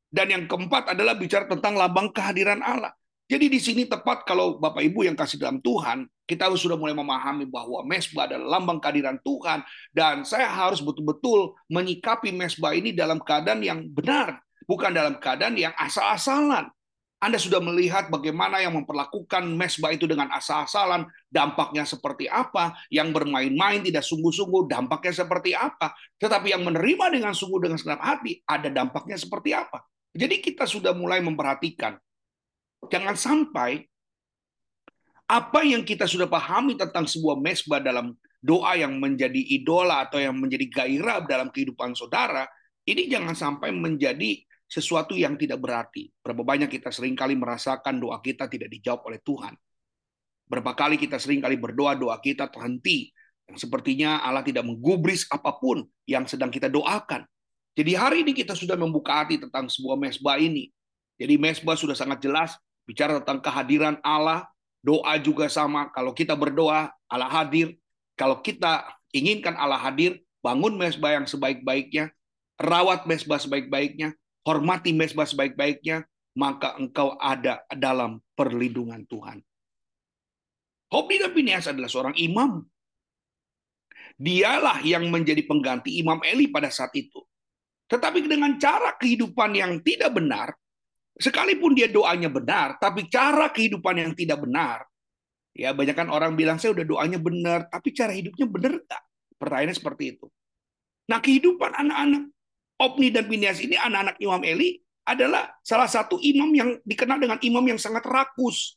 [0.09, 2.89] Dan yang keempat adalah bicara tentang lambang kehadiran Allah.
[3.27, 7.43] Jadi di sini tepat kalau Bapak Ibu yang kasih dalam Tuhan, kita sudah mulai memahami
[7.43, 13.59] bahwa mesbah adalah lambang kehadiran Tuhan dan saya harus betul-betul menyikapi mesbah ini dalam keadaan
[13.61, 16.71] yang benar, bukan dalam keadaan yang asal-asalan.
[17.17, 23.81] Anda sudah melihat bagaimana yang memperlakukan mesbah itu dengan asal-asalan, dampaknya seperti apa, yang bermain-main
[23.81, 25.97] tidak sungguh-sungguh, dampaknya seperti apa.
[26.21, 29.81] Tetapi yang menerima dengan sungguh dengan segenap hati, ada dampaknya seperti apa.
[30.13, 31.97] Jadi kita sudah mulai memperhatikan
[32.85, 33.81] Jangan sampai
[35.27, 40.37] apa yang kita sudah pahami tentang sebuah mesbah dalam doa yang menjadi idola atau yang
[40.37, 42.47] menjadi gairah dalam kehidupan saudara,
[42.87, 46.11] ini jangan sampai menjadi sesuatu yang tidak berarti.
[46.19, 49.55] Berapa banyak kita sering kali merasakan doa kita tidak dijawab oleh Tuhan.
[50.47, 53.11] Berapa kali kita sering kali berdoa, doa kita terhenti.
[53.47, 57.23] Yang sepertinya Allah tidak menggubris apa pun yang sedang kita doakan.
[57.79, 60.71] Jadi hari ini kita sudah membuka hati tentang sebuah mesbah ini.
[61.15, 64.47] Jadi mesbah sudah sangat jelas bicara tentang kehadiran Allah,
[64.83, 65.91] doa juga sama.
[65.91, 67.75] Kalau kita berdoa, Allah hadir.
[68.17, 72.09] Kalau kita inginkan Allah hadir, bangun mesbah yang sebaik-baiknya,
[72.57, 74.15] rawat mesbah sebaik-baiknya,
[74.47, 76.07] hormati mesbah sebaik-baiknya,
[76.39, 79.43] maka engkau ada dalam perlindungan Tuhan.
[80.87, 82.63] Hobi dan Pinias adalah seorang imam.
[84.15, 87.21] Dialah yang menjadi pengganti Imam Eli pada saat itu.
[87.91, 90.55] Tetapi dengan cara kehidupan yang tidak benar,
[91.17, 94.85] Sekalipun dia doanya benar, tapi cara kehidupan yang tidak benar,
[95.57, 99.03] ya banyak kan orang bilang saya udah doanya benar, tapi cara hidupnya benar nggak?
[99.41, 100.29] Pertanyaannya seperti itu.
[101.09, 102.23] Nah kehidupan anak-anak
[102.77, 107.63] Opni dan Pinias ini anak-anak Imam Eli adalah salah satu imam yang dikenal dengan imam
[107.63, 108.75] yang sangat rakus,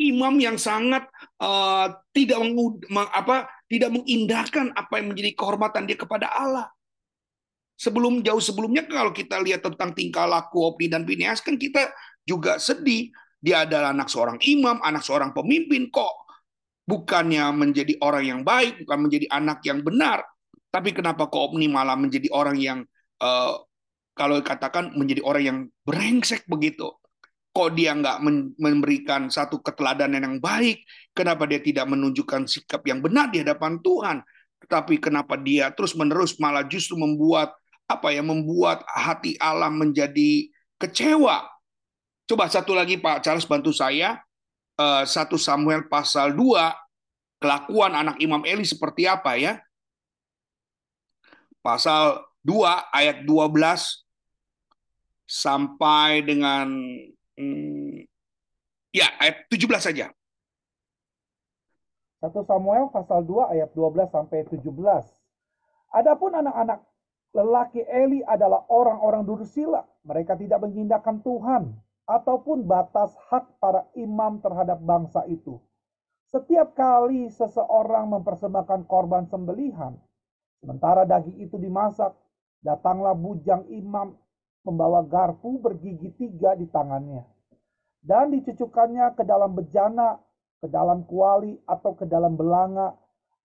[0.00, 1.04] imam yang sangat
[1.38, 2.80] uh, tidak meng,
[3.12, 6.72] apa tidak mengindahkan apa yang menjadi kehormatan dia kepada Allah
[7.78, 11.94] sebelum jauh sebelumnya kalau kita lihat tentang tingkah laku Opni dan Pineas kan kita
[12.26, 13.14] juga sedih.
[13.38, 16.26] Dia adalah anak seorang imam, anak seorang pemimpin kok.
[16.82, 20.26] Bukannya menjadi orang yang baik, bukan menjadi anak yang benar.
[20.68, 22.78] Tapi kenapa kok Opni malah menjadi orang yang
[23.24, 23.54] uh,
[24.12, 26.92] kalau katakan menjadi orang yang brengsek begitu?
[27.48, 28.22] Kok dia nggak
[28.60, 30.84] memberikan satu keteladanan yang baik?
[31.16, 34.22] Kenapa dia tidak menunjukkan sikap yang benar di hadapan Tuhan?
[34.62, 37.56] Tetapi kenapa dia terus-menerus malah justru membuat
[37.88, 41.48] apa yang membuat hati Allah menjadi kecewa.
[42.28, 44.20] Coba satu lagi Pak Charles bantu saya.
[44.78, 46.70] Eh, satu Samuel pasal 2,
[47.42, 49.58] kelakuan anak Imam Eli seperti apa ya?
[51.68, 52.64] Pasal 2
[52.96, 53.28] ayat 12
[55.28, 56.64] sampai dengan
[57.36, 58.08] hmm,
[58.88, 60.08] ya ayat 17 saja.
[62.24, 64.64] 1 Samuel pasal 2 ayat 12 sampai 17.
[65.92, 66.88] Adapun anak-anak
[67.36, 69.84] Lelaki Eli adalah orang-orang dursila.
[70.08, 71.76] Mereka tidak mengindahkan Tuhan
[72.08, 75.60] ataupun batas hak para imam terhadap bangsa itu.
[76.32, 80.00] Setiap kali seseorang mempersembahkan korban sembelihan,
[80.60, 82.14] sementara daging itu dimasak,
[82.62, 84.14] datanglah bujang imam
[84.62, 87.24] membawa garpu bergigi tiga di tangannya.
[87.98, 90.22] Dan dicucukkannya ke dalam bejana,
[90.62, 92.94] ke dalam kuali, atau ke dalam belanga,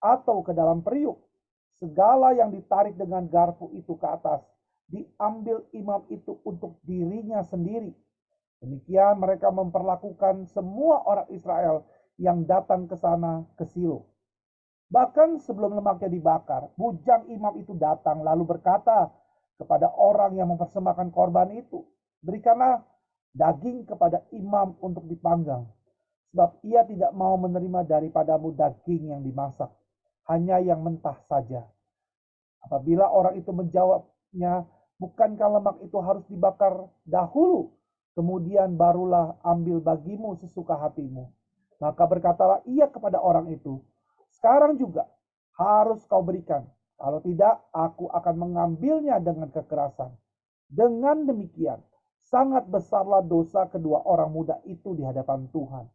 [0.03, 1.17] atau ke dalam periuk
[1.83, 4.39] Segala yang ditarik dengan garpu itu ke atas,
[4.87, 7.91] diambil imam itu untuk dirinya sendiri.
[8.63, 11.83] Demikian mereka memperlakukan semua orang Israel
[12.15, 14.07] yang datang ke sana ke Silo.
[14.93, 19.09] Bahkan sebelum lemaknya dibakar, bujang imam itu datang lalu berkata
[19.57, 21.81] kepada orang yang mempersembahkan korban itu,
[22.21, 22.85] berikanlah
[23.33, 25.65] daging kepada imam untuk dipanggang,
[26.29, 29.73] sebab ia tidak mau menerima daripadamu daging yang dimasak
[30.29, 31.65] hanya yang mentah saja.
[32.61, 34.63] Apabila orang itu menjawabnya,
[35.01, 37.73] bukankah lemak itu harus dibakar dahulu,
[38.13, 41.33] kemudian barulah ambil bagimu sesuka hatimu.
[41.81, 43.81] Maka berkatalah ia kepada orang itu,
[44.43, 45.07] sekarang juga
[45.55, 46.67] harus kau berikan.
[46.99, 50.11] Kalau tidak, aku akan mengambilnya dengan kekerasan.
[50.67, 51.79] Dengan demikian,
[52.19, 55.87] sangat besarlah dosa kedua orang muda itu di hadapan Tuhan.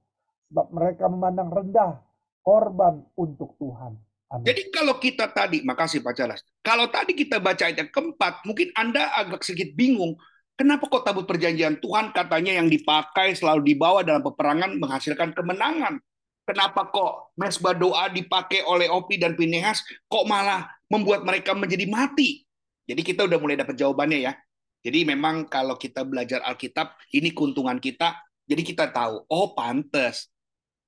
[0.48, 2.00] Sebab mereka memandang rendah
[2.40, 4.00] korban untuk Tuhan.
[4.32, 4.44] Amin.
[4.48, 8.72] Jadi kalau kita tadi, makasih Pak Charles, kalau tadi kita baca ayat yang keempat, mungkin
[8.72, 10.16] Anda agak sedikit bingung,
[10.56, 16.00] kenapa kok tabut perjanjian Tuhan katanya yang dipakai selalu dibawa dalam peperangan menghasilkan kemenangan?
[16.48, 22.48] Kenapa kok mesbah doa dipakai oleh Opi dan Pinehas kok malah membuat mereka menjadi mati?
[22.88, 24.32] Jadi kita udah mulai dapat jawabannya ya.
[24.80, 28.16] Jadi memang kalau kita belajar Alkitab, ini keuntungan kita,
[28.48, 30.32] jadi kita tahu, oh pantes.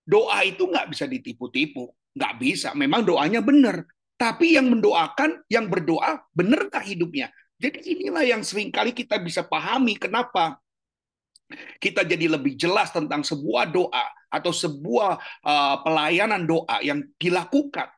[0.09, 2.69] Doa itu nggak bisa ditipu-tipu Nggak bisa.
[2.75, 3.87] Memang doanya benar.
[4.19, 7.31] Tapi yang mendoakan, yang berdoa, benarkah hidupnya?
[7.61, 10.57] Jadi inilah yang sering kali kita bisa pahami kenapa
[11.77, 17.91] kita jadi lebih jelas tentang sebuah doa atau sebuah uh, pelayanan doa yang dilakukan.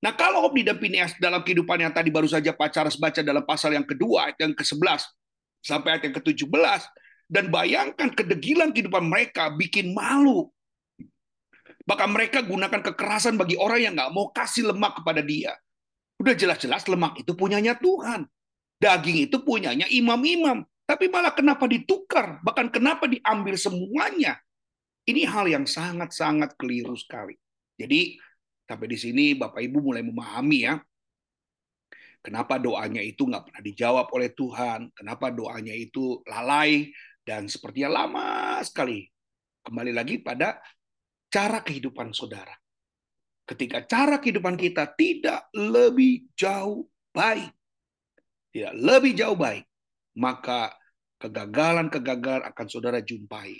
[0.00, 3.76] Nah, kalau dan Pineas dalam kehidupan yang tadi baru saja Pak Charles baca dalam pasal
[3.76, 5.04] yang kedua, ayat yang ke-11
[5.60, 6.80] sampai ayat yang ke-17,
[7.28, 10.48] dan bayangkan kedegilan kehidupan mereka bikin malu.
[11.84, 15.52] Bahkan mereka gunakan kekerasan bagi orang yang nggak mau kasih lemak kepada dia.
[16.16, 18.24] Udah jelas-jelas lemak itu punyanya Tuhan.
[18.80, 20.64] Daging itu punyanya imam-imam.
[20.88, 22.40] Tapi malah kenapa ditukar?
[22.40, 24.40] Bahkan kenapa diambil semuanya?
[25.10, 27.34] Ini hal yang sangat-sangat keliru sekali.
[27.74, 28.14] Jadi
[28.62, 30.78] sampai di sini Bapak Ibu mulai memahami ya.
[32.22, 34.94] Kenapa doanya itu nggak pernah dijawab oleh Tuhan?
[34.94, 36.94] Kenapa doanya itu lalai
[37.26, 39.02] dan sepertinya lama sekali?
[39.66, 40.62] Kembali lagi pada
[41.26, 42.54] cara kehidupan saudara.
[43.42, 47.50] Ketika cara kehidupan kita tidak lebih jauh baik,
[48.54, 49.66] tidak lebih jauh baik,
[50.14, 50.70] maka
[51.18, 53.58] kegagalan-kegagalan akan saudara jumpai.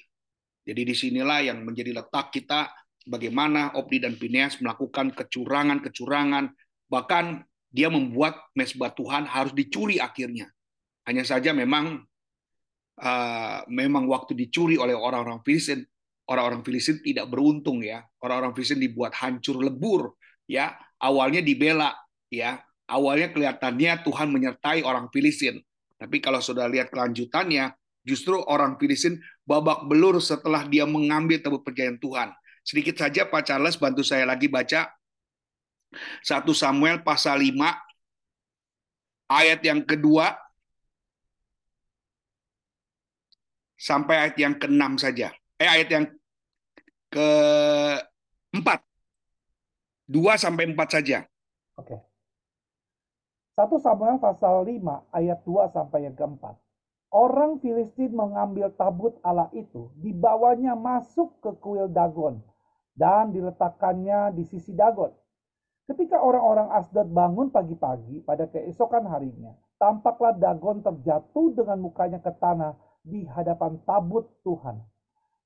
[0.64, 2.68] Jadi di sinilah yang menjadi letak kita
[3.09, 6.53] bagaimana Opdi dan Pineas melakukan kecurangan-kecurangan,
[6.90, 10.51] bahkan dia membuat mesbah Tuhan harus dicuri akhirnya.
[11.07, 12.03] Hanya saja memang
[13.01, 15.87] uh, memang waktu dicuri oleh orang-orang Filistin,
[16.29, 18.05] orang-orang Filistin tidak beruntung ya.
[18.20, 20.77] Orang-orang Filistin dibuat hancur lebur ya.
[21.01, 21.94] Awalnya dibela
[22.29, 22.61] ya.
[22.90, 25.62] Awalnya kelihatannya Tuhan menyertai orang Filistin.
[25.94, 27.70] Tapi kalau sudah lihat kelanjutannya,
[28.04, 32.28] justru orang Filistin babak belur setelah dia mengambil tabut perjanjian Tuhan.
[32.64, 34.88] Sedikit saja Pak Charles bantu saya lagi baca
[35.90, 37.56] 1 Samuel pasal 5
[39.26, 40.38] ayat yang kedua
[43.80, 45.32] sampai ayat yang ke-6 saja.
[45.56, 46.04] Eh ayat yang
[47.10, 48.68] ke-4.
[50.10, 51.18] 2 sampai 4 saja.
[51.80, 51.96] Oke.
[53.56, 56.54] 1 Samuel pasal 5 ayat 2 sampai yang keempat.
[57.11, 62.38] Orang Filistin mengambil tabut Allah itu, dibawanya masuk ke kuil Dagon
[62.94, 65.11] dan diletakkannya di sisi Dagon.
[65.90, 69.51] Ketika orang-orang Asdod bangun pagi-pagi pada keesokan harinya,
[69.83, 74.79] tampaklah Dagon terjatuh dengan mukanya ke tanah di hadapan tabut Tuhan.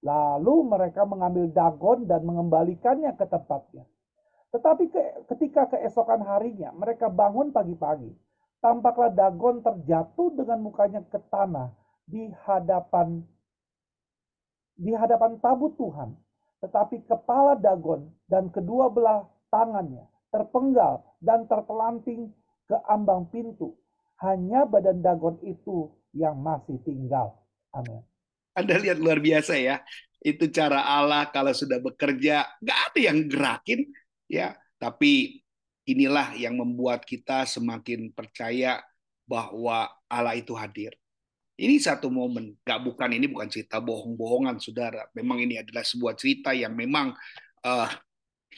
[0.04, 3.88] Lalu mereka mengambil Dagon dan mengembalikannya ke tempatnya.
[4.52, 5.00] Tetapi ke,
[5.32, 8.12] ketika keesokan harinya mereka bangun pagi-pagi,
[8.64, 11.68] tampaklah Dagon terjatuh dengan mukanya ke tanah
[12.08, 13.20] di hadapan
[14.80, 16.16] di hadapan tabut Tuhan.
[16.64, 22.32] Tetapi kepala Dagon dan kedua belah tangannya terpenggal dan terpelanting
[22.64, 23.76] ke ambang pintu.
[24.24, 27.36] Hanya badan Dagon itu yang masih tinggal.
[27.76, 28.00] Amin.
[28.56, 29.84] Anda lihat luar biasa ya.
[30.24, 33.84] Itu cara Allah kalau sudah bekerja, nggak ada yang gerakin,
[34.24, 35.43] ya tapi
[35.84, 38.80] inilah yang membuat kita semakin percaya
[39.24, 40.92] bahwa Allah itu hadir.
[41.54, 45.06] Ini satu momen, gak bukan ini bukan cerita bohong-bohongan, saudara.
[45.14, 47.14] Memang ini adalah sebuah cerita yang memang
[47.62, 47.90] uh,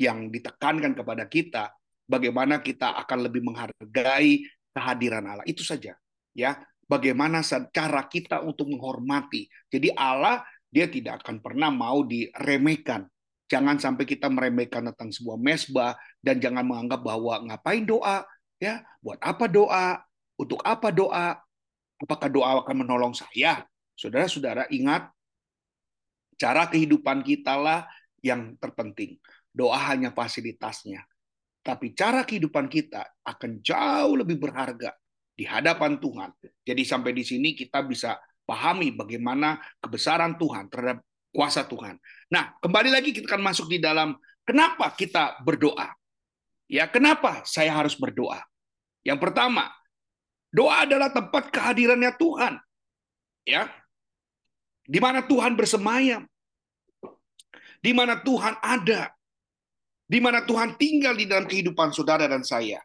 [0.01, 1.77] yang ditekankan kepada kita,
[2.09, 5.45] bagaimana kita akan lebih menghargai kehadiran Allah.
[5.45, 5.93] Itu saja,
[6.33, 6.57] ya.
[6.87, 7.43] Bagaimana
[7.75, 9.51] cara kita untuk menghormati.
[9.67, 13.03] Jadi Allah dia tidak akan pernah mau diremehkan.
[13.47, 18.27] Jangan sampai kita meremehkan tentang sebuah mesbah dan jangan menganggap bahwa ngapain doa,
[18.59, 20.03] ya, buat apa doa,
[20.35, 21.39] untuk apa doa,
[22.03, 23.63] apakah doa akan menolong saya?
[23.95, 25.09] Saudara-saudara ingat
[26.37, 27.87] cara kehidupan kita lah
[28.21, 29.17] yang terpenting.
[29.55, 31.07] Doa hanya fasilitasnya.
[31.63, 34.91] Tapi cara kehidupan kita akan jauh lebih berharga
[35.33, 36.31] di hadapan Tuhan.
[36.67, 41.06] Jadi sampai di sini kita bisa pahami bagaimana kebesaran Tuhan terhadap
[41.37, 42.01] kuasa Tuhan.
[42.33, 44.17] Nah, kembali lagi kita akan masuk di dalam
[44.49, 45.93] kenapa kita berdoa.
[46.65, 48.41] Ya, kenapa saya harus berdoa?
[49.05, 49.69] Yang pertama,
[50.49, 52.57] doa adalah tempat kehadirannya Tuhan.
[53.45, 53.69] Ya.
[54.89, 56.25] Di mana Tuhan bersemayam.
[57.85, 59.13] Di mana Tuhan ada.
[60.09, 62.81] Di mana Tuhan tinggal di dalam kehidupan saudara dan saya.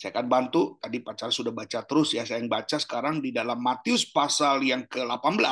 [0.00, 3.36] Saya akan bantu, tadi Pak Charles sudah baca terus ya, saya yang baca sekarang di
[3.36, 5.44] dalam Matius pasal yang ke-18,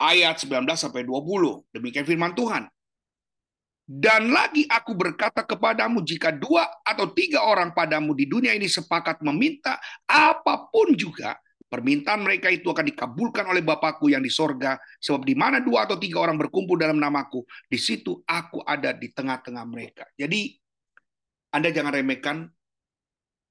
[0.00, 1.72] ayat 19 sampai 20.
[1.72, 2.68] Demikian firman Tuhan.
[3.86, 9.22] Dan lagi aku berkata kepadamu, jika dua atau tiga orang padamu di dunia ini sepakat
[9.22, 9.78] meminta
[10.10, 11.38] apa pun juga,
[11.70, 14.74] permintaan mereka itu akan dikabulkan oleh Bapakku yang di sorga.
[14.98, 19.06] Sebab di mana dua atau tiga orang berkumpul dalam namaku, di situ aku ada di
[19.14, 20.02] tengah-tengah mereka.
[20.18, 20.58] Jadi,
[21.54, 22.50] Anda jangan remehkan,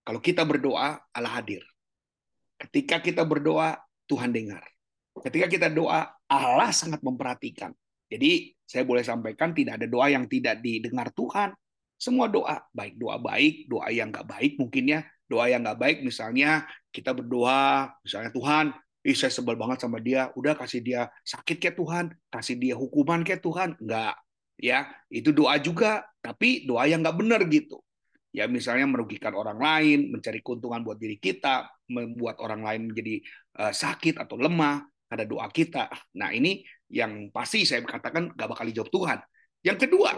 [0.03, 1.63] kalau kita berdoa, Allah hadir.
[2.59, 3.75] Ketika kita berdoa,
[4.07, 4.63] Tuhan dengar.
[5.15, 7.73] Ketika kita doa, Allah sangat memperhatikan.
[8.09, 11.53] Jadi saya boleh sampaikan tidak ada doa yang tidak didengar Tuhan.
[11.95, 15.01] Semua doa, baik doa baik, doa yang nggak baik mungkin ya.
[15.25, 18.65] Doa yang nggak baik misalnya kita berdoa, misalnya Tuhan
[19.05, 20.33] Ih, saya sebel banget sama dia.
[20.33, 23.77] Udah kasih dia sakit kayak Tuhan, kasih dia hukuman kayak Tuhan.
[23.77, 24.17] Enggak.
[24.57, 27.85] Ya, itu doa juga, tapi doa yang nggak benar gitu.
[28.33, 33.21] Ya, misalnya merugikan orang lain, mencari keuntungan buat diri kita, membuat orang lain menjadi
[33.61, 35.89] uh, sakit atau lemah, ada doa kita.
[36.17, 39.19] Nah, ini yang pasti saya katakan nggak bakal dijawab Tuhan.
[39.65, 40.11] Yang kedua,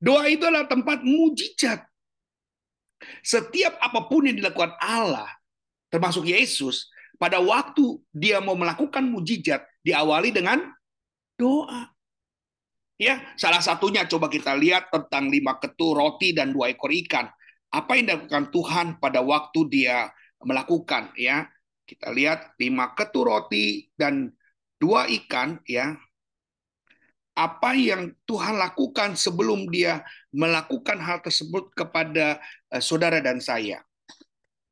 [0.00, 1.80] doa itu adalah tempat mujizat.
[3.20, 5.28] Setiap apa pun yang dilakukan Allah,
[5.92, 10.64] termasuk Yesus, pada waktu dia mau melakukan mujizat diawali dengan
[11.36, 11.92] doa.
[12.96, 17.28] Ya, salah satunya coba kita lihat tentang lima ketu roti dan dua ekor ikan.
[17.68, 20.08] Apa yang dilakukan Tuhan pada waktu dia
[20.40, 21.44] melakukan ya?
[21.86, 24.34] Kita lihat lima ketu roti dan
[24.82, 25.94] dua ikan ya.
[27.36, 30.00] Apa yang Tuhan lakukan sebelum dia
[30.32, 33.84] melakukan hal tersebut kepada eh, saudara dan saya.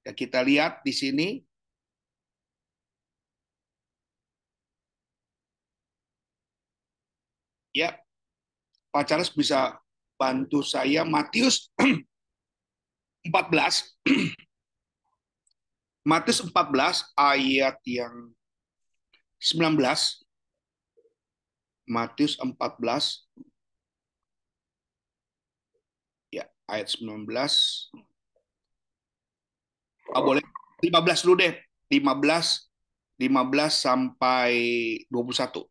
[0.04, 1.28] Ya, kita lihat di sini
[7.74, 7.98] Ya,
[8.94, 9.82] Pak Charles bisa
[10.14, 11.74] bantu saya Matius
[13.26, 13.98] 14
[16.04, 18.30] Matius 14 ayat yang
[19.40, 19.80] 19
[21.84, 23.24] Matius 14
[26.32, 27.24] ya ayat 19
[30.12, 30.44] ah, boleh
[30.84, 31.56] 15 dulu deh
[31.88, 32.68] 15
[33.20, 33.28] 15
[33.72, 34.52] sampai
[35.08, 35.64] 21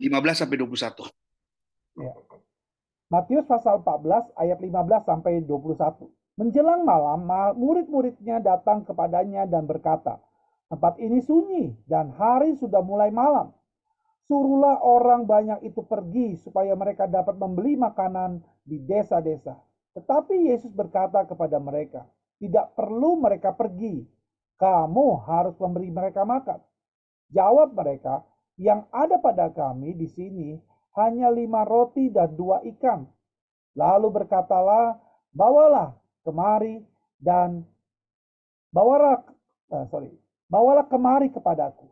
[0.00, 1.12] 15 sampai 21.
[2.00, 2.12] Ya.
[3.12, 6.08] Matius pasal 14 ayat 15 sampai 21.
[6.38, 7.26] Menjelang malam,
[7.58, 10.22] murid-muridnya datang kepadanya dan berkata,
[10.70, 13.50] Tempat ini sunyi dan hari sudah mulai malam.
[14.30, 19.58] Suruhlah orang banyak itu pergi supaya mereka dapat membeli makanan di desa-desa.
[19.98, 22.06] Tetapi Yesus berkata kepada mereka,
[22.38, 24.06] tidak perlu mereka pergi.
[24.54, 26.62] Kamu harus memberi mereka makan.
[27.34, 28.22] Jawab mereka,
[28.54, 30.54] yang ada pada kami di sini
[30.94, 33.10] hanya lima roti dan dua ikan.
[33.74, 34.94] Lalu berkatalah,
[35.34, 36.84] bawalah kemari
[37.20, 37.64] dan
[38.72, 39.24] bawalah,
[39.72, 40.12] uh, sorry,
[40.48, 41.88] bawalah kemari kepadaku.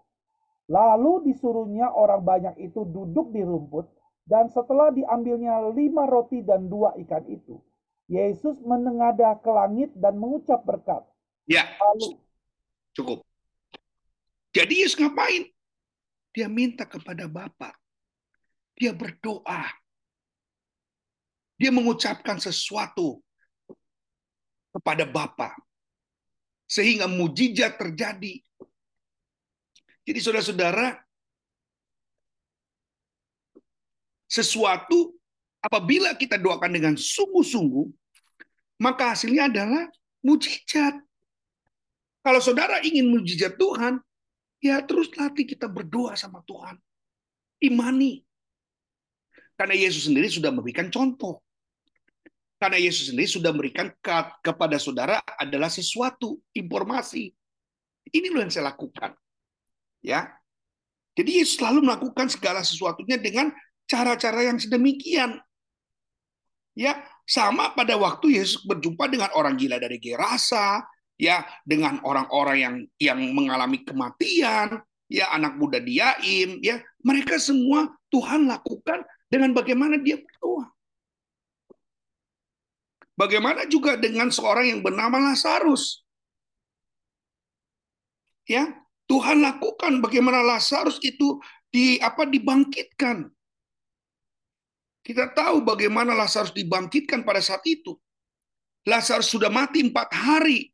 [0.68, 3.88] Lalu disuruhnya orang banyak itu duduk di rumput
[4.28, 7.56] dan setelah diambilnya lima roti dan dua ikan itu,
[8.12, 11.00] Yesus menengadah ke langit dan mengucap berkat.
[11.48, 12.20] Ya, Lalu,
[12.92, 13.24] cukup.
[14.52, 15.48] Jadi Yesus ngapain?
[16.36, 17.72] Dia minta kepada Bapa.
[18.76, 19.64] Dia berdoa.
[21.56, 23.24] Dia mengucapkan sesuatu
[24.78, 25.52] kepada Bapa.
[26.68, 28.38] Sehingga mujizat terjadi.
[30.06, 30.96] Jadi saudara-saudara,
[34.28, 35.16] sesuatu
[35.60, 37.88] apabila kita doakan dengan sungguh-sungguh,
[38.80, 39.84] maka hasilnya adalah
[40.24, 40.96] mujizat.
[42.24, 44.00] Kalau saudara ingin mujizat Tuhan,
[44.58, 46.74] Ya terus latih kita berdoa sama Tuhan.
[47.62, 48.22] Imani.
[49.54, 51.42] Karena Yesus sendiri sudah memberikan contoh.
[52.58, 53.94] Karena Yesus sendiri sudah memberikan
[54.42, 57.30] kepada saudara adalah sesuatu, informasi.
[58.10, 59.14] Ini loh yang saya lakukan.
[60.02, 60.34] Ya.
[61.14, 63.54] Jadi Yesus selalu melakukan segala sesuatunya dengan
[63.86, 65.38] cara-cara yang sedemikian.
[66.78, 70.86] Ya, sama pada waktu Yesus berjumpa dengan orang gila dari Gerasa,
[71.18, 74.78] ya dengan orang-orang yang yang mengalami kematian,
[75.10, 80.70] ya anak muda diaim, ya mereka semua Tuhan lakukan dengan bagaimana dia berdoa.
[83.18, 86.06] Bagaimana juga dengan seorang yang bernama Lazarus.
[88.46, 88.78] Ya,
[89.10, 93.26] Tuhan lakukan bagaimana Lazarus itu di apa dibangkitkan.
[95.02, 97.98] Kita tahu bagaimana Lazarus dibangkitkan pada saat itu.
[98.86, 100.70] Lazarus sudah mati empat hari.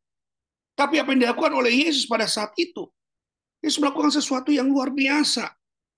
[0.76, 2.84] Tapi apa yang dilakukan oleh Yesus pada saat itu?
[3.64, 5.48] Yesus melakukan sesuatu yang luar biasa.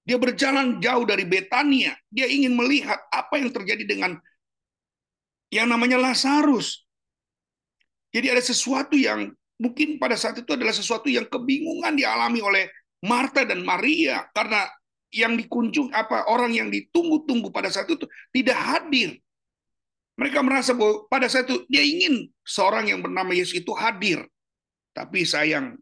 [0.06, 1.98] Dia berjalan jauh dari Betania.
[2.06, 4.14] Dia ingin melihat apa yang terjadi dengan
[5.56, 6.84] yang namanya Lazarus.
[8.12, 12.64] Jadi ada sesuatu yang mungkin pada saat itu adalah sesuatu yang kebingungan dialami oleh
[13.04, 14.68] Marta dan Maria karena
[15.12, 19.16] yang dikunjung apa orang yang ditunggu-tunggu pada saat itu tidak hadir.
[20.16, 24.24] Mereka merasa bahwa pada saat itu dia ingin seorang yang bernama Yesus itu hadir.
[24.96, 25.76] Tapi sayang,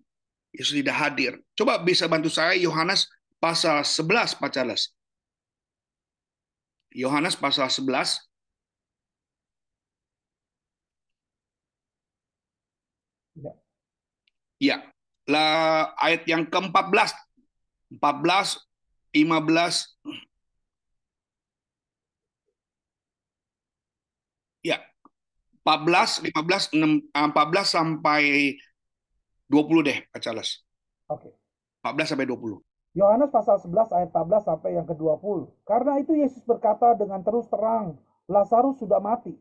[0.51, 1.39] Yesus tidak hadir.
[1.55, 3.07] Coba bisa bantu saya Yohanes
[3.39, 4.91] pasal 11, Pak Charles.
[6.91, 8.27] Yohanes pasal 11.
[13.35, 13.51] Ya.
[14.65, 14.81] Ya.
[15.29, 17.13] Lah ayat yang ke-14.
[18.01, 18.65] 14
[19.13, 19.93] 15
[24.65, 24.81] Ya.
[25.69, 28.57] 14 15 6 14 sampai
[29.53, 30.65] 20 deh, Pak Charles.
[31.13, 31.29] Oke.
[31.85, 32.65] 14 sampai 20.
[32.97, 35.53] Yohanes pasal 11 ayat 14 sampai yang ke-20.
[35.69, 39.37] Karena itu Yesus berkata dengan terus terang, Lazarus sudah mati.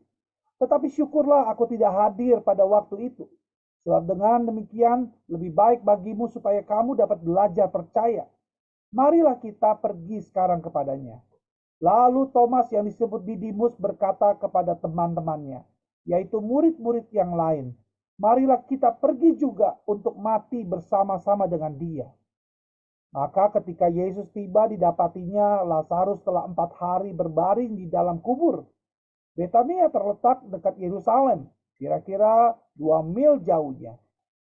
[0.59, 3.29] Tetapi syukurlah aku tidak hadir pada waktu itu.
[3.83, 8.23] Sebab dengan demikian lebih baik bagimu supaya kamu dapat belajar percaya.
[8.95, 11.19] Marilah kita pergi sekarang kepadanya.
[11.83, 15.67] Lalu Thomas yang disebut Didimus berkata kepada teman-temannya,
[16.07, 17.75] yaitu murid-murid yang lain,
[18.15, 22.07] marilah kita pergi juga untuk mati bersama-sama dengan dia.
[23.13, 28.65] Maka ketika Yesus tiba didapatinya Lazarus telah empat hari berbaring di dalam kubur.
[29.37, 33.97] Betania terletak dekat Yerusalem, kira-kira dua mil jauhnya.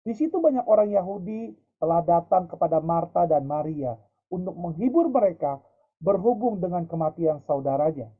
[0.04, 3.96] Di situ banyak orang Yahudi telah datang kepada Marta dan Maria
[4.28, 5.60] untuk menghibur mereka
[6.00, 8.12] berhubung dengan kematian saudaranya.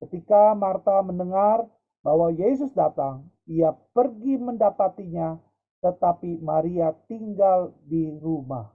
[0.00, 1.66] Ketika Marta mendengar
[2.00, 5.36] bahwa Yesus datang, ia pergi mendapatinya,
[5.84, 8.70] tetapi Maria tinggal di rumah.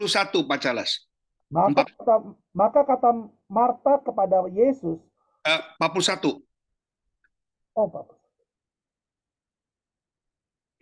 [0.00, 1.06] Satu Pak Charles.
[1.50, 2.16] Maka kata,
[2.54, 3.10] maka kata
[3.50, 5.02] Marta kepada Yesus,
[5.46, 6.38] uh, 41.
[7.74, 8.20] Oh, 41.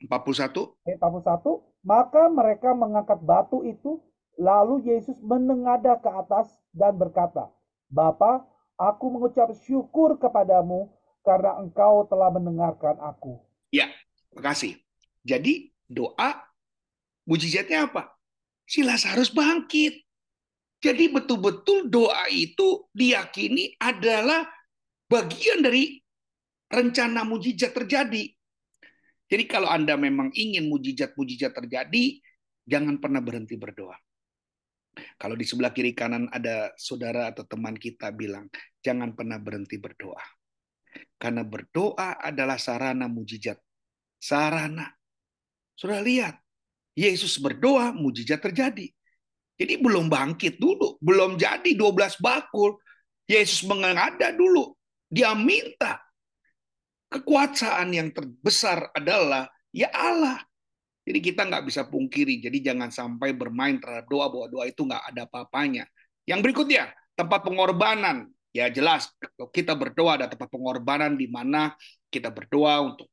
[0.07, 0.77] 41.
[0.87, 1.63] Eh, 41.
[1.83, 3.99] Maka mereka mengangkat batu itu,
[4.39, 7.51] lalu Yesus menengadah ke atas dan berkata,
[7.91, 8.47] Bapa,
[8.79, 10.93] aku mengucap syukur kepadamu
[11.27, 13.43] karena engkau telah mendengarkan aku.
[13.75, 13.91] Ya,
[14.33, 14.79] makasih.
[15.27, 16.41] Jadi doa
[17.29, 18.15] mujizatnya apa?
[18.65, 20.05] Si Lazarus bangkit.
[20.79, 24.47] Jadi betul-betul doa itu diyakini adalah
[25.11, 25.99] bagian dari
[26.69, 28.29] rencana mujizat terjadi.
[29.29, 32.17] Jadi kalau Anda memang ingin mujizat-mujizat terjadi,
[32.65, 33.97] jangan pernah berhenti berdoa.
[35.21, 38.49] Kalau di sebelah kiri kanan ada saudara atau teman kita bilang,
[38.81, 40.21] jangan pernah berhenti berdoa.
[41.21, 43.61] Karena berdoa adalah sarana mujizat.
[44.17, 44.89] Sarana.
[45.77, 46.41] Sudah lihat,
[46.97, 48.91] Yesus berdoa, mujizat terjadi.
[49.59, 52.81] Jadi belum bangkit dulu, belum jadi 12 bakul.
[53.29, 54.73] Yesus mengada dulu.
[55.13, 56.08] Dia minta
[57.09, 60.41] kekuasaan yang terbesar adalah ya Allah.
[61.09, 62.45] Jadi kita nggak bisa pungkiri.
[62.45, 65.89] Jadi jangan sampai bermain terhadap doa bahwa doa itu nggak ada apa-apanya.
[66.29, 68.29] Yang berikutnya tempat pengorbanan.
[68.53, 69.13] Ya jelas
[69.53, 71.77] kita berdoa ada tempat pengorbanan di mana
[72.09, 73.09] kita berdoa untuk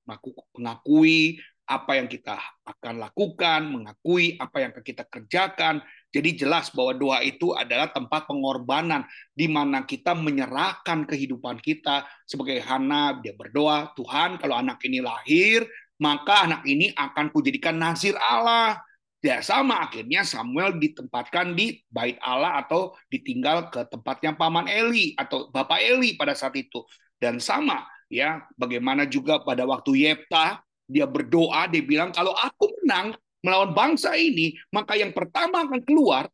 [0.56, 5.82] mengakui apa yang kita akan lakukan, mengakui apa yang kita kerjakan.
[6.16, 9.04] Jadi jelas bahwa doa itu adalah tempat pengorbanan
[9.36, 15.68] di mana kita menyerahkan kehidupan kita sebagai Hana dia berdoa, Tuhan kalau anak ini lahir,
[16.00, 18.80] maka anak ini akan kujadikan nazir Allah.
[19.20, 25.52] Ya sama akhirnya Samuel ditempatkan di bait Allah atau ditinggal ke tempatnya paman Eli atau
[25.52, 26.86] bapak Eli pada saat itu.
[27.20, 33.18] Dan sama ya bagaimana juga pada waktu Yepta dia berdoa dia bilang kalau aku menang
[33.46, 36.26] melawan bangsa ini maka yang pertama akan keluar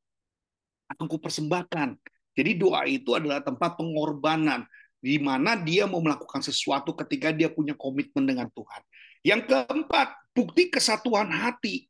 [0.95, 1.99] akan kupersembahkan.
[2.31, 4.63] Jadi doa itu adalah tempat pengorbanan
[5.01, 8.81] di mana dia mau melakukan sesuatu ketika dia punya komitmen dengan Tuhan.
[9.25, 11.89] Yang keempat, bukti kesatuan hati.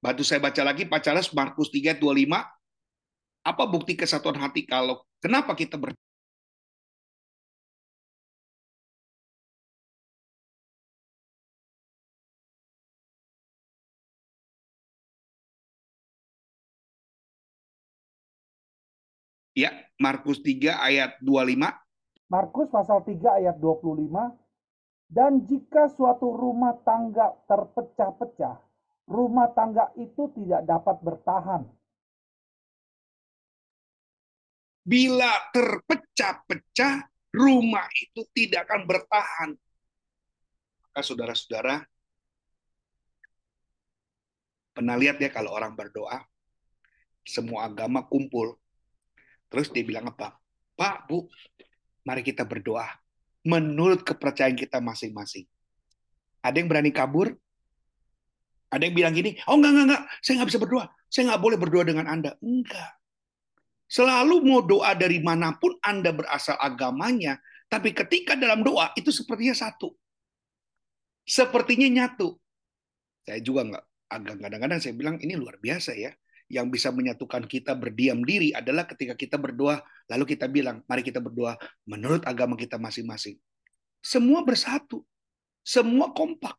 [0.00, 2.42] Bantu saya baca lagi Pak Charles Markus 3 25.
[3.46, 5.94] Apa bukti kesatuan hati kalau kenapa kita ber
[19.96, 21.56] Markus 3 ayat 25.
[22.28, 24.36] Markus pasal 3 ayat 25.
[25.06, 28.58] Dan jika suatu rumah tangga terpecah-pecah,
[29.06, 31.62] rumah tangga itu tidak dapat bertahan.
[34.86, 39.50] Bila terpecah-pecah, rumah itu tidak akan bertahan.
[40.82, 41.86] Maka saudara-saudara,
[44.74, 46.22] pernah lihat ya kalau orang berdoa,
[47.26, 48.58] semua agama kumpul,
[49.56, 50.36] terus dia bilang apa?
[50.76, 51.24] Pak, Bu,
[52.04, 52.84] mari kita berdoa
[53.48, 55.48] menurut kepercayaan kita masing-masing.
[56.44, 57.32] Ada yang berani kabur,
[58.68, 60.86] ada yang bilang gini, oh enggak, enggak, enggak, saya nggak bisa berdoa.
[61.08, 62.36] Saya nggak boleh berdoa dengan Anda.
[62.44, 63.00] Enggak.
[63.88, 67.40] Selalu mau doa dari mana pun Anda berasal agamanya,
[67.72, 69.94] tapi ketika dalam doa itu sepertinya satu.
[71.24, 72.36] Sepertinya nyatu.
[73.24, 76.12] Saya juga nggak, agak kadang-kadang saya bilang ini luar biasa ya.
[76.46, 81.18] Yang bisa menyatukan kita berdiam diri adalah ketika kita berdoa, lalu kita bilang, mari kita
[81.18, 81.58] berdoa
[81.90, 83.34] menurut agama kita masing-masing.
[83.98, 85.02] Semua bersatu.
[85.66, 86.54] Semua kompak.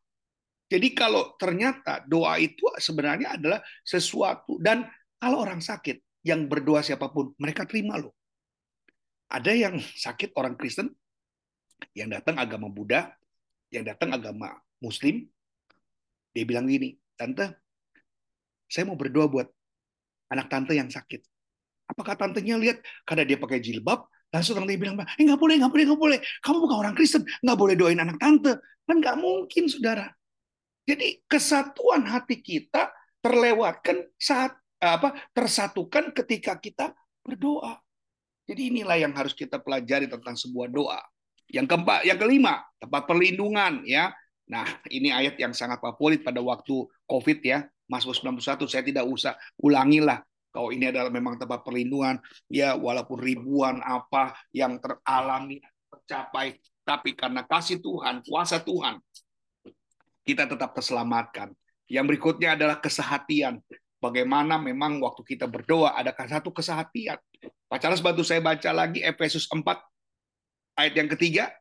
[0.68, 4.84] Jadi kalau ternyata doa itu sebenarnya adalah sesuatu dan
[5.16, 8.12] kalau orang sakit yang berdoa siapa pun mereka terima loh.
[9.32, 10.92] Ada yang sakit orang Kristen,
[11.96, 13.16] yang datang agama Buddha,
[13.72, 15.24] yang datang agama Muslim,
[16.36, 17.50] dia bilang gini, tante,
[18.68, 19.48] saya mau berdoa buat
[20.32, 21.24] anak tante yang sakit.
[21.88, 25.86] Apakah tantenya lihat karena dia pakai jilbab, langsung tante bilang, eh nggak boleh, nggak boleh,
[25.88, 26.20] nggak boleh.
[26.44, 28.60] Kamu bukan orang Kristen, nggak boleh doain anak tante.
[28.84, 30.12] Kan nggak mungkin, saudara.
[30.88, 37.76] Jadi kesatuan hati kita terlewatkan saat apa tersatukan ketika kita berdoa.
[38.48, 41.02] Jadi inilah yang harus kita pelajari tentang sebuah doa.
[41.52, 44.16] Yang keempat, yang kelima, tempat perlindungan ya.
[44.48, 47.68] Nah, ini ayat yang sangat favorit pada waktu Covid ya.
[47.88, 49.34] Mazmur 91 saya tidak usah
[49.64, 50.20] ulangi lah
[50.52, 52.20] kalau ini adalah memang tempat perlindungan
[52.52, 59.04] ya walaupun ribuan apa yang teralami tercapai tapi karena kasih Tuhan, kuasa Tuhan
[60.28, 61.56] kita tetap terselamatkan.
[61.88, 63.64] Yang berikutnya adalah kesehatian.
[64.04, 67.16] Bagaimana memang waktu kita berdoa ada satu kesehatian.
[67.68, 69.64] Pak Charles bantu saya baca lagi Efesus 4
[70.76, 71.52] ayat yang ketiga.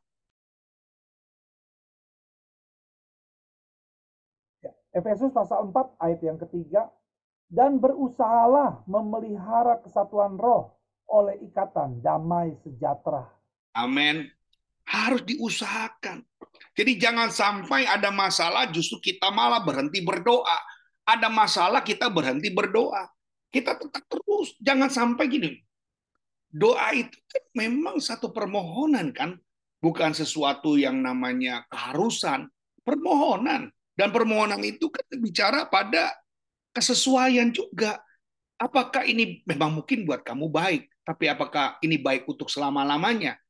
[4.97, 6.89] Efesus pasal 4 ayat yang ketiga.
[7.47, 10.75] Dan berusahalah memelihara kesatuan roh
[11.07, 13.29] oleh ikatan damai sejahtera.
[13.77, 14.27] Amin.
[14.83, 16.27] Harus diusahakan.
[16.75, 20.59] Jadi jangan sampai ada masalah justru kita malah berhenti berdoa.
[21.07, 23.07] Ada masalah kita berhenti berdoa.
[23.53, 24.59] Kita tetap terus.
[24.59, 25.51] Jangan sampai gini.
[26.51, 29.39] Doa itu kan memang satu permohonan kan.
[29.79, 32.51] Bukan sesuatu yang namanya keharusan.
[32.83, 33.76] Permohonan.
[33.97, 36.13] Dan permohonan itu kan bicara pada
[36.77, 37.97] kesesuaian juga.
[38.61, 43.41] Apakah ini memang mungkin buat kamu baik, tapi apakah ini baik untuk selama-lamanya?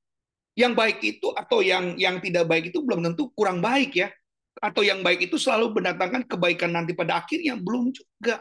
[0.57, 4.09] Yang baik itu atau yang yang tidak baik itu belum tentu kurang baik ya.
[4.57, 8.41] Atau yang baik itu selalu mendatangkan kebaikan nanti pada akhirnya belum juga.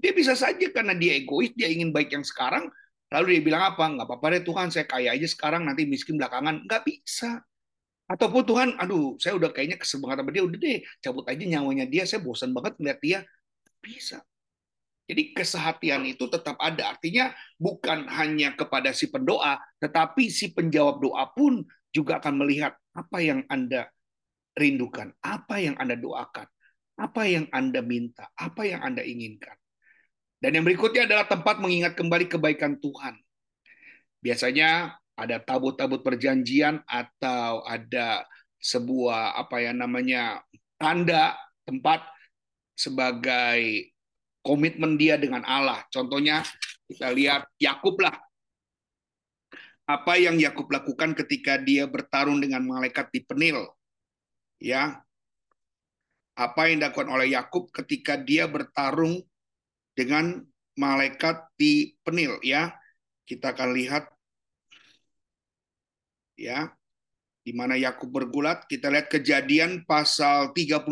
[0.00, 2.66] Dia bisa saja karena dia egois, dia ingin baik yang sekarang,
[3.12, 3.84] lalu dia bilang apa?
[3.86, 6.66] Nggak apa-apa deh Tuhan, saya kaya aja sekarang, nanti miskin belakangan.
[6.66, 7.44] Nggak bisa.
[8.12, 11.88] Ataupun Tuhan, aduh, saya udah kayaknya kesel banget sama dia, udah deh, cabut aja nyawanya
[11.88, 13.18] dia, saya bosan banget melihat dia.
[13.80, 14.20] Bisa.
[15.08, 16.92] Jadi kesehatian itu tetap ada.
[16.92, 23.18] Artinya bukan hanya kepada si pendoa, tetapi si penjawab doa pun juga akan melihat apa
[23.24, 23.88] yang Anda
[24.60, 26.48] rindukan, apa yang Anda doakan,
[27.00, 29.56] apa yang Anda minta, apa yang Anda inginkan.
[30.36, 33.16] Dan yang berikutnya adalah tempat mengingat kembali kebaikan Tuhan.
[34.20, 38.24] Biasanya ada tabut-tabut perjanjian atau ada
[38.62, 40.40] sebuah apa ya namanya
[40.78, 41.34] tanda
[41.66, 42.06] tempat
[42.78, 43.92] sebagai
[44.42, 45.86] komitmen dia dengan Allah.
[45.94, 46.42] Contohnya
[46.90, 48.14] kita lihat Yakub lah.
[49.86, 53.66] Apa yang Yakub lakukan ketika dia bertarung dengan malaikat di Penil?
[54.62, 55.02] Ya.
[56.32, 59.20] Apa yang dilakukan oleh Yakub ketika dia bertarung
[59.92, 60.42] dengan
[60.78, 62.74] malaikat di Penil ya.
[63.22, 64.10] Kita akan lihat
[66.36, 66.72] ya
[67.42, 68.64] di mana Yakub bergulat.
[68.70, 70.82] Kita lihat kejadian pasal 32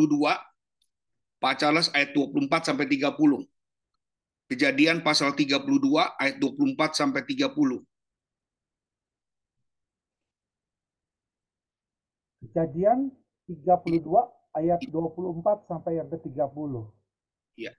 [1.40, 3.48] Pak Charles ayat 24 sampai 30.
[4.50, 5.62] Kejadian pasal 32
[6.18, 7.86] ayat 24 sampai 30.
[12.44, 13.14] Kejadian
[13.46, 14.04] 32
[14.58, 16.72] ayat 24 sampai yang ke-30.
[17.54, 17.72] Iya.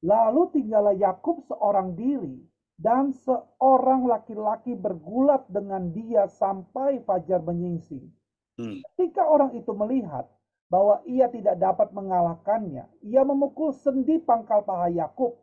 [0.00, 2.40] Lalu tinggallah Yakub seorang diri
[2.80, 8.08] dan seorang laki-laki bergulat dengan dia sampai fajar menyingsing.
[8.56, 8.80] Hmm.
[8.96, 10.24] Ketika orang itu melihat
[10.72, 12.88] bahwa ia tidak dapat mengalahkannya.
[13.04, 15.36] Ia memukul sendi pangkal paha Yakub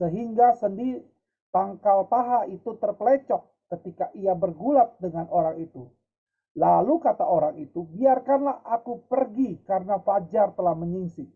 [0.00, 0.98] sehingga sendi
[1.54, 3.46] pangkal paha itu terpelecok
[3.78, 5.86] ketika ia bergulat dengan orang itu.
[6.54, 11.26] Lalu kata orang itu, biarkanlah aku pergi karena fajar telah menyingsing.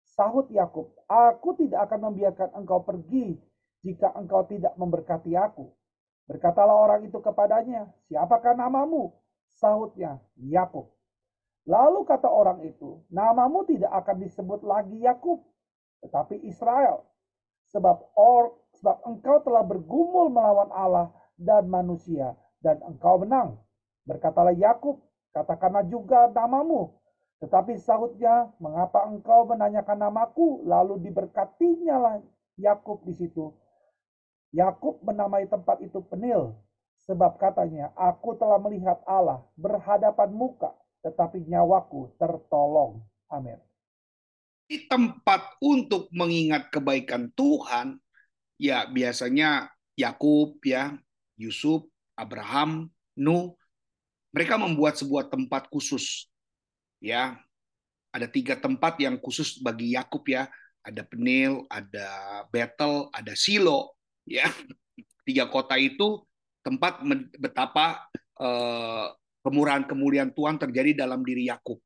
[0.00, 3.36] Sahut Yakub, aku tidak akan membiarkan engkau pergi
[3.82, 5.70] jika engkau tidak memberkati aku.
[6.30, 9.10] Berkatalah orang itu kepadanya, siapakah namamu?
[9.58, 10.88] Sahutnya, Yakub.
[11.66, 15.42] Lalu kata orang itu, namamu tidak akan disebut lagi Yakub,
[16.02, 17.06] tetapi Israel.
[17.70, 23.58] Sebab or, sebab engkau telah bergumul melawan Allah dan manusia dan engkau menang.
[24.06, 24.98] Berkatalah Yakub,
[25.30, 26.98] katakanlah juga namamu.
[27.42, 30.62] Tetapi sahutnya, mengapa engkau menanyakan namaku?
[30.62, 32.14] Lalu diberkatinya lah
[32.58, 33.50] Yakub di situ.
[34.52, 36.52] Yakub menamai tempat itu Penil,
[37.08, 43.02] sebab katanya, aku telah melihat Allah berhadapan muka tetapi nyawaku tertolong.
[43.26, 43.58] Amin.
[44.70, 47.98] Di tempat untuk mengingat kebaikan Tuhan,
[48.56, 50.96] ya biasanya Yakub ya,
[51.36, 51.84] Yusuf,
[52.14, 52.88] Abraham,
[53.18, 53.52] Nuh,
[54.32, 56.30] mereka membuat sebuah tempat khusus.
[57.02, 57.36] Ya,
[58.14, 60.48] ada tiga tempat yang khusus bagi Yakub ya.
[60.82, 62.08] Ada Penil, ada
[62.48, 63.98] Betel, ada Silo.
[64.22, 64.46] Ya,
[65.26, 66.22] tiga kota itu
[66.62, 67.02] tempat
[67.38, 68.06] betapa
[68.38, 69.06] eh,
[69.42, 71.82] kemurahan kemuliaan Tuhan terjadi dalam diri Yakub.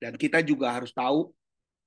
[0.00, 1.34] Dan kita juga harus tahu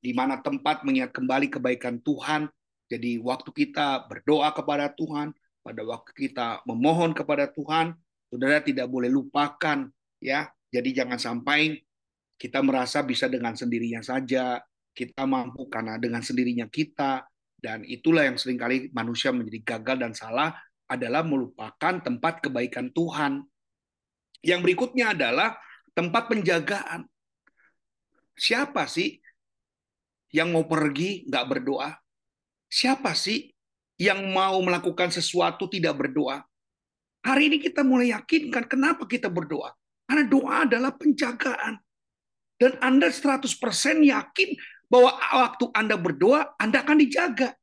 [0.03, 2.51] di mana tempat mengingat kembali kebaikan Tuhan.
[2.91, 5.31] Jadi waktu kita berdoa kepada Tuhan,
[5.63, 7.95] pada waktu kita memohon kepada Tuhan,
[8.27, 9.87] saudara tidak boleh lupakan
[10.19, 10.51] ya.
[10.69, 11.79] Jadi jangan sampai
[12.35, 14.59] kita merasa bisa dengan sendirinya saja,
[14.91, 17.23] kita mampu karena dengan sendirinya kita,
[17.63, 20.51] dan itulah yang sering kali manusia menjadi gagal dan salah
[20.91, 23.39] adalah melupakan tempat kebaikan Tuhan.
[24.43, 25.55] Yang berikutnya adalah
[25.95, 27.07] tempat penjagaan.
[28.35, 29.15] Siapa sih
[30.35, 31.95] yang mau pergi nggak berdoa?
[32.67, 33.47] Siapa sih
[33.95, 36.43] yang mau melakukan sesuatu tidak berdoa?
[37.23, 39.71] Hari ini kita mulai yakinkan kenapa kita berdoa.
[40.03, 41.79] Karena doa adalah penjagaan.
[42.59, 43.47] Dan Anda 100%
[44.03, 44.49] yakin
[44.93, 47.57] bahwa waktu Anda berdoa, Anda akan dijaga.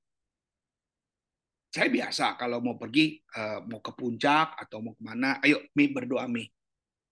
[1.71, 5.87] Saya biasa kalau mau pergi, eh, mau ke puncak atau mau ke mana, ayo Mi
[5.87, 6.43] berdoa Mi.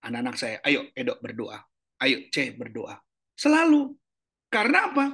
[0.03, 1.63] Anak-anak saya, ayo Edok berdoa.
[2.03, 2.99] Ayo C berdoa.
[3.39, 3.95] Selalu.
[4.51, 5.05] Karena apa?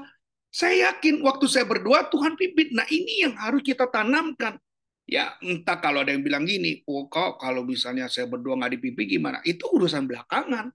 [0.49, 2.73] Saya yakin waktu saya berdoa Tuhan pimpin.
[2.73, 4.57] Nah ini yang harus kita tanamkan.
[5.05, 9.05] Ya entah kalau ada yang bilang gini, oh kok kalau misalnya saya berdoa nggak dipimpin
[9.21, 9.37] gimana?
[9.45, 10.73] Itu urusan belakangan.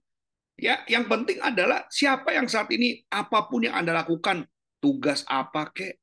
[0.61, 4.45] Ya, yang penting adalah siapa yang saat ini apa pun yang Anda lakukan,
[4.77, 5.97] tugas apa kek,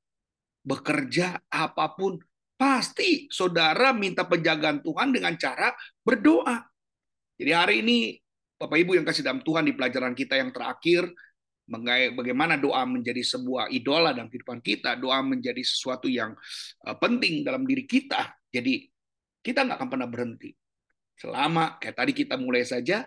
[0.66, 2.18] bekerja apa pun,
[2.58, 6.66] pasti saudara minta penjagaan Tuhan dengan cara berdoa.
[7.38, 7.98] Jadi hari ini
[8.58, 11.06] Bapak Ibu yang kasih dalam Tuhan di pelajaran kita yang terakhir,
[12.18, 16.34] bagaimana doa menjadi sebuah idola dalam kehidupan kita, doa menjadi sesuatu yang
[16.82, 18.34] eh, penting dalam diri kita.
[18.50, 18.90] Jadi
[19.46, 20.50] kita nggak akan pernah berhenti.
[21.14, 23.06] Selama kayak tadi kita mulai saja,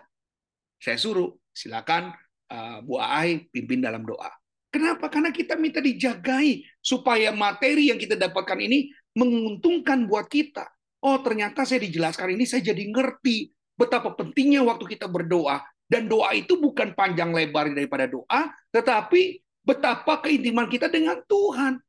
[0.79, 2.15] saya suruh silakan
[2.51, 4.31] uh, Bu Ai pimpin dalam doa.
[4.71, 5.11] Kenapa?
[5.11, 8.87] Karena kita minta dijagai supaya materi yang kita dapatkan ini
[9.19, 10.63] menguntungkan buat kita.
[11.03, 15.59] Oh, ternyata saya dijelaskan ini saya jadi ngerti betapa pentingnya waktu kita berdoa
[15.91, 21.83] dan doa itu bukan panjang lebar daripada doa, tetapi betapa keintiman kita dengan Tuhan.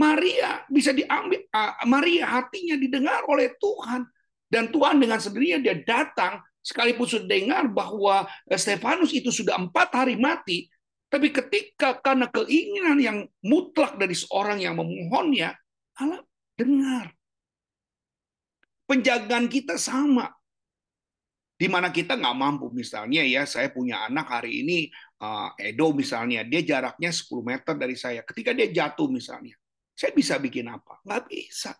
[0.00, 4.08] Maria bisa diambil, uh, Maria hatinya didengar oleh Tuhan.
[4.50, 9.88] Dan Tuhan dengan sendirinya dia datang sekalipun sudah dengar bahwa eh, Stefanus itu sudah empat
[9.96, 10.68] hari mati,
[11.10, 15.58] tapi ketika karena keinginan yang mutlak dari seorang yang memohonnya,
[15.98, 16.22] Allah
[16.54, 17.10] dengar.
[18.86, 20.30] Penjagaan kita sama.
[21.60, 24.88] Di mana kita nggak mampu, misalnya ya, saya punya anak hari ini,
[25.20, 28.24] uh, Edo misalnya, dia jaraknya 10 meter dari saya.
[28.24, 29.52] Ketika dia jatuh misalnya,
[29.92, 31.04] saya bisa bikin apa?
[31.04, 31.76] Nggak bisa.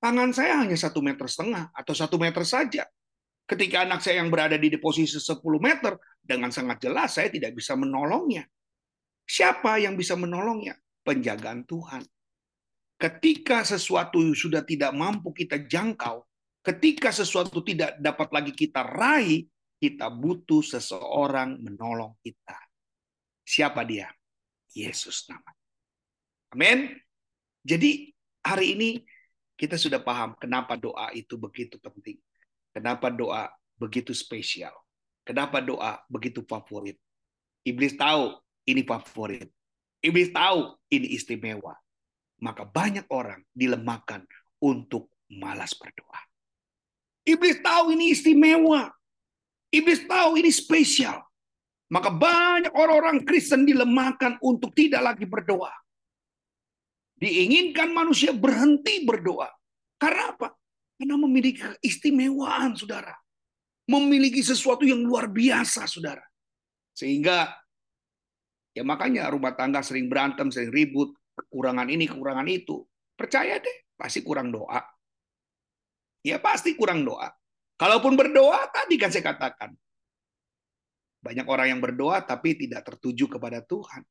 [0.00, 2.88] Tangan saya hanya satu meter setengah atau satu meter saja
[3.50, 7.74] ketika anak saya yang berada di posisi 10 meter, dengan sangat jelas saya tidak bisa
[7.74, 8.46] menolongnya.
[9.26, 10.78] Siapa yang bisa menolongnya?
[11.02, 12.06] Penjagaan Tuhan.
[12.94, 16.22] Ketika sesuatu sudah tidak mampu kita jangkau,
[16.62, 22.58] ketika sesuatu tidak dapat lagi kita raih, kita butuh seseorang menolong kita.
[23.42, 24.12] Siapa dia?
[24.70, 25.64] Yesus namanya.
[26.52, 26.78] Amin.
[27.64, 28.12] Jadi
[28.44, 28.90] hari ini
[29.56, 32.20] kita sudah paham kenapa doa itu begitu penting.
[32.70, 34.74] Kenapa doa begitu spesial?
[35.26, 36.98] Kenapa doa begitu favorit?
[37.66, 38.34] Iblis tahu
[38.66, 39.50] ini favorit.
[40.00, 41.76] Iblis tahu ini istimewa.
[42.40, 44.24] Maka banyak orang dilemahkan
[44.64, 46.20] untuk malas berdoa.
[47.28, 48.88] Iblis tahu ini istimewa.
[49.70, 51.20] Iblis tahu ini spesial.
[51.90, 55.74] Maka banyak orang-orang Kristen dilemahkan untuk tidak lagi berdoa.
[57.20, 59.50] Diinginkan manusia berhenti berdoa.
[60.00, 60.48] Karena apa?
[61.00, 63.16] Karena memiliki keistimewaan, saudara.
[63.88, 66.20] Memiliki sesuatu yang luar biasa, saudara.
[66.92, 67.48] Sehingga,
[68.76, 72.84] ya makanya rumah tangga sering berantem, sering ribut, kekurangan ini, kekurangan itu.
[73.16, 74.84] Percaya deh, pasti kurang doa.
[76.20, 77.32] Ya pasti kurang doa.
[77.80, 79.72] Kalaupun berdoa, tadi kan saya katakan.
[81.24, 84.04] Banyak orang yang berdoa tapi tidak tertuju kepada Tuhan.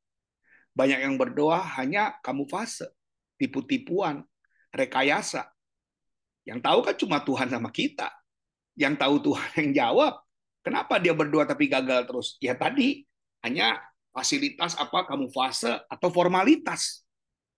[0.74, 2.90] Banyak yang berdoa hanya kamu fase,
[3.38, 4.26] tipu-tipuan,
[4.74, 5.54] rekayasa.
[6.48, 8.08] Yang tahu kan cuma Tuhan sama kita.
[8.76, 10.14] Yang tahu Tuhan yang jawab.
[10.60, 12.36] Kenapa dia berdoa tapi gagal terus?
[12.44, 13.08] Ya tadi
[13.44, 13.80] hanya
[14.12, 17.04] fasilitas apa kamu fase atau formalitas.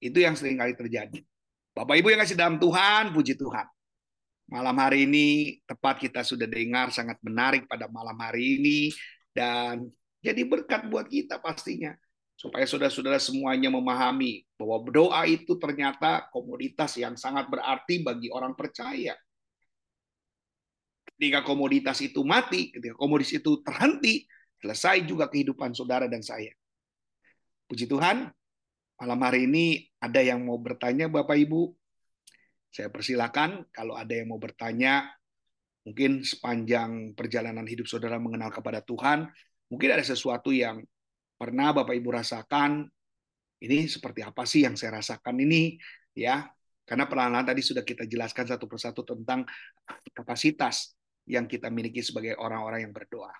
[0.01, 1.21] Itu yang sering kali terjadi.
[1.71, 3.65] Bapak Ibu yang kasih dalam Tuhan, puji Tuhan.
[4.51, 8.79] Malam hari ini tepat kita sudah dengar sangat menarik pada malam hari ini
[9.31, 9.87] dan
[10.19, 11.95] jadi berkat buat kita pastinya
[12.41, 19.13] supaya saudara-saudara semuanya memahami bahwa doa itu ternyata komoditas yang sangat berarti bagi orang percaya.
[21.05, 24.25] Ketika komoditas itu mati, ketika komoditas itu terhenti,
[24.57, 26.49] selesai juga kehidupan saudara dan saya.
[27.69, 28.33] Puji Tuhan,
[28.97, 31.77] malam hari ini ada yang mau bertanya Bapak Ibu.
[32.73, 35.13] Saya persilakan kalau ada yang mau bertanya,
[35.85, 39.29] mungkin sepanjang perjalanan hidup saudara mengenal kepada Tuhan,
[39.69, 40.81] mungkin ada sesuatu yang
[41.41, 42.85] pernah Bapak Ibu rasakan
[43.65, 45.73] ini seperti apa sih yang saya rasakan ini
[46.13, 46.45] ya
[46.85, 49.41] karena perlahan tadi sudah kita jelaskan satu persatu tentang
[50.13, 50.93] kapasitas
[51.25, 53.33] yang kita miliki sebagai orang-orang yang berdoa.